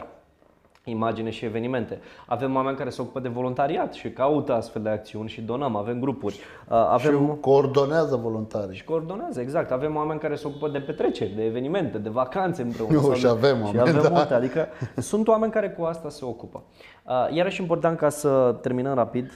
[0.85, 1.99] imagine și evenimente.
[2.27, 6.01] Avem oameni care se ocupă de voluntariat și caută astfel de acțiuni și donăm, avem
[6.01, 6.35] grupuri.
[6.69, 8.77] Uh, Avem Și coordonează voluntarii.
[8.77, 9.71] și coordonează, exact.
[9.71, 12.93] Avem oameni care se ocupă de petreceri, de evenimente, de vacanțe împreună.
[12.95, 14.09] Nu, sau și de- avem și oameni, avem da.
[14.09, 14.67] multe, adică
[14.97, 16.63] sunt oameni care cu asta se ocupă.
[17.07, 19.31] Uh, Iarăși important ca să terminăm rapid,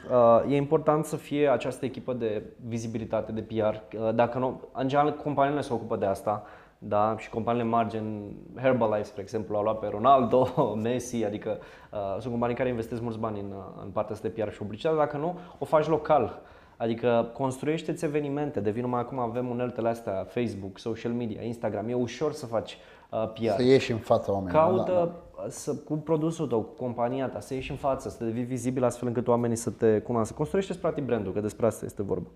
[0.46, 3.74] uh, e important să fie această echipă de vizibilitate, de PR.
[3.96, 6.42] Uh, Dacă nu, în general, companiile se ocupă de asta.
[6.78, 10.48] Da, și companiile mari gen Herbalife, spre exemplu, au luat pe Ronaldo,
[10.82, 11.58] Messi, adică
[11.92, 14.58] uh, sunt companii care investesc mulți bani în, uh, în partea asta de PR și
[14.58, 14.96] publicitate.
[14.96, 16.42] Dacă nu, o faci local.
[16.76, 22.32] Adică construiește-ți evenimente, devin numai acum avem uneltele astea, Facebook, social media, Instagram, e ușor
[22.32, 22.78] să faci
[23.10, 23.56] uh, PR.
[23.56, 24.62] Să ieși în fața oamenilor.
[24.62, 25.48] Caută da, da.
[25.48, 29.08] să, cu produsul tău, cu compania ta, să ieși în față, să devii vizibil astfel
[29.08, 30.34] încât oamenii să te cunoască.
[30.34, 32.28] Construiește-ți practic brandul, că despre asta este vorba.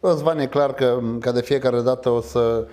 [0.00, 2.66] Răzvan, e clar că ca de fiecare dată o să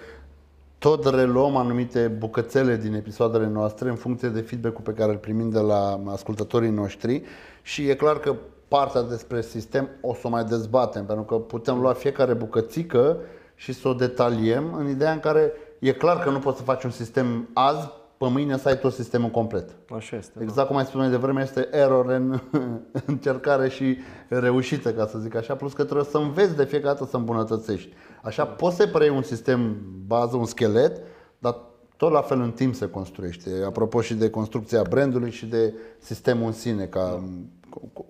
[0.78, 5.50] tot reluăm anumite bucățele din episoadele noastre în funcție de feedback-ul pe care îl primim
[5.50, 7.24] de la ascultătorii noștri
[7.62, 8.36] și e clar că
[8.68, 13.18] partea despre sistem o să o mai dezbatem, pentru că putem lua fiecare bucățică
[13.56, 16.84] și să o detaliem în ideea în care e clar că nu poți să faci
[16.84, 19.70] un sistem azi, pe mâine să ai tot sistemul complet.
[19.96, 20.40] Așa este.
[20.42, 22.40] Exact cum ai spus mai devreme, este error în
[23.06, 23.98] încercare și
[24.28, 27.94] reușită, ca să zic așa, plus că trebuie să înveți de fiecare dată să îmbunătățești.
[28.24, 31.02] Așa poți să preiei un sistem bază, un schelet,
[31.38, 31.56] dar
[31.98, 33.50] tot la fel în timp se construiește.
[33.66, 37.24] Apropo și de construcția brandului și de sistemul în sine, ca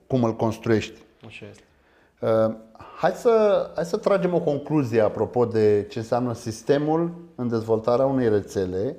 [0.08, 1.01] cum îl construiești.
[1.26, 1.64] Așa este.
[2.22, 2.56] Uh,
[2.97, 8.30] hai, să, hai să tragem o concluzie apropo de ce înseamnă sistemul în dezvoltarea unei
[8.30, 8.97] rețele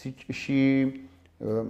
[0.00, 0.86] și, și
[1.36, 1.64] uh,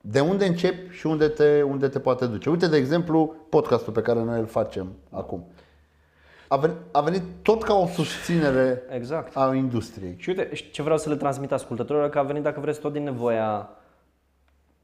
[0.00, 2.50] de unde încep și unde te, unde te poate duce.
[2.50, 5.44] Uite, de exemplu, podcastul pe care noi îl facem acum.
[6.48, 9.36] A venit, a venit tot ca o susținere Exact.
[9.36, 10.14] a industriei.
[10.18, 13.02] Și uite, ce vreau să le transmit ascultătorilor, că a venit, dacă vreți, tot din
[13.02, 13.68] nevoia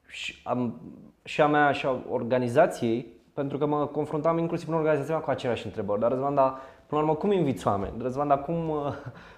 [0.07, 0.73] și a,
[1.23, 5.29] și a mea și a organizației, pentru că mă confruntam inclusiv în organizația mea cu
[5.29, 5.99] aceleași întrebări.
[5.99, 7.93] Dar, Răzvan, dar, până la urmă, cum inviți oameni?
[8.01, 8.71] Răzvan, dar cum,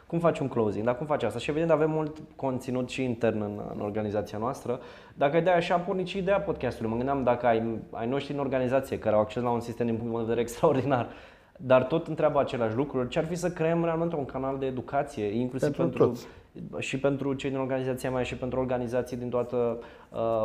[0.07, 0.85] cum faci un closing?
[0.85, 1.39] Dar cum faci asta?
[1.39, 4.79] Și evident avem mult conținut și intern în, în organizația noastră.
[5.13, 6.89] Dacă ideea așa a pornit și ideea podcastului.
[6.89, 9.95] Mă gândeam dacă ai, ai noștri în organizație care au acces la un sistem din
[9.95, 11.09] punct de vedere extraordinar,
[11.57, 15.25] dar tot întreabă același lucruri, ce ar fi să creăm realmente un canal de educație,
[15.25, 16.27] inclusiv Pentru pentru, toți.
[16.87, 19.85] și pentru cei din organizația mea și pentru organizații din toată uh,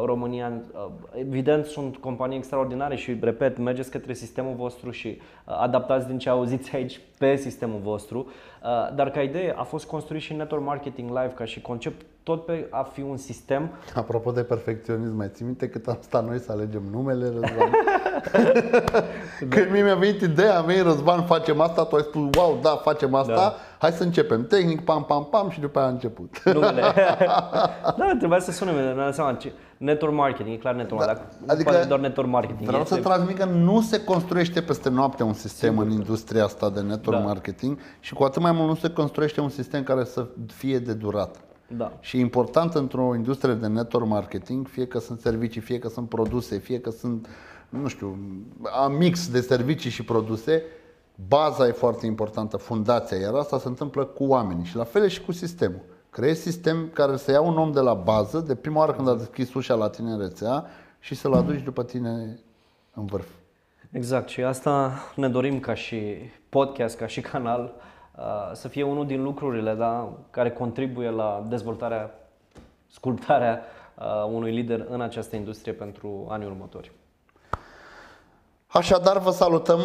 [0.04, 0.52] România.
[0.72, 6.18] Uh, evident, sunt companii extraordinare și, repet, mergeți către sistemul vostru și uh, adaptați din
[6.18, 8.18] ce auziți aici pe sistemul vostru.
[8.18, 12.44] Uh, dar ca idee a fost construit și Network Marketing Live ca și concept tot
[12.44, 16.38] pe a fi un sistem Apropo de perfecționism, mai ții minte cât am stat noi
[16.38, 17.70] să alegem numele, Răzvan?
[19.50, 23.14] Când mie mi-a venit ideea, mea, Răzvan, facem asta, tu ai spus, wow, da, facem
[23.14, 23.54] asta, Da.
[23.78, 24.46] hai să începem.
[24.46, 26.42] Tehnic, pam, pam, pam și după aia a început.
[26.44, 26.80] numele.
[27.98, 29.36] da, trebuia să sune, mi-am dat seama.
[29.54, 31.30] Ce- Network marketing, e clar network Da, marketing.
[31.32, 32.66] Dacă adică adică poate doar network marketing.
[32.66, 36.70] Vreau este, să transmit că nu se construiește peste noapte un sistem în industria asta
[36.70, 37.24] de network Da.
[37.24, 40.92] marketing și cu atât mai mult nu se construiește un sistem care să fie de
[40.92, 41.38] durată.
[41.76, 41.92] Da.
[42.00, 46.08] Și e important într-o industrie de network marketing, fie că sunt servicii, fie că sunt
[46.08, 47.28] produse, fie că sunt,
[47.68, 48.18] nu știu,
[48.82, 50.62] a mix de servicii și produse,
[51.28, 55.08] baza e foarte importantă, fundația, iar asta se întâmplă cu oamenii și la fel e
[55.08, 55.80] și cu sistemul.
[56.14, 59.14] Creezi sistem care să ia un om de la bază, de prima oară când a
[59.14, 60.66] deschis ușa la tine în rețea
[60.98, 62.38] și să-l aduci după tine
[62.94, 63.28] în vârf.
[63.90, 66.16] Exact și asta ne dorim ca și
[66.48, 67.74] podcast, ca și canal,
[68.16, 72.10] uh, să fie unul din lucrurile da, care contribuie la dezvoltarea,
[72.86, 73.62] sculptarea
[73.98, 76.92] uh, unui lider în această industrie pentru anii următori.
[78.66, 79.80] Așadar, vă salutăm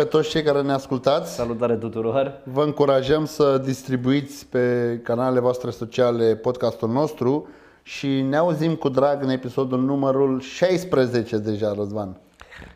[0.00, 1.34] pe toți cei care ne ascultați.
[1.34, 2.40] Salutare tuturor!
[2.44, 7.48] Vă încurajăm să distribuiți pe canalele voastre sociale podcastul nostru
[7.82, 12.20] și ne auzim cu drag în episodul numărul 16 deja, Răzvan.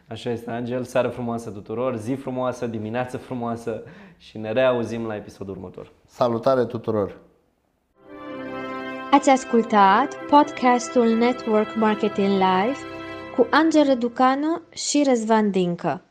[0.09, 3.83] Așa este, Angel, seară frumoasă tuturor, zi frumoasă, dimineață frumoasă
[4.17, 5.93] și ne reauzim la episodul următor.
[6.07, 7.17] Salutare tuturor!
[9.11, 12.79] Ați ascultat podcastul Network Marketing Live
[13.37, 16.04] cu Angel Răducanu și Răzvan Dincă.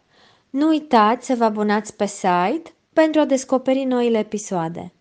[0.53, 4.93] Nu uitați să vă abonați pe site pentru a descoperi noile episoade.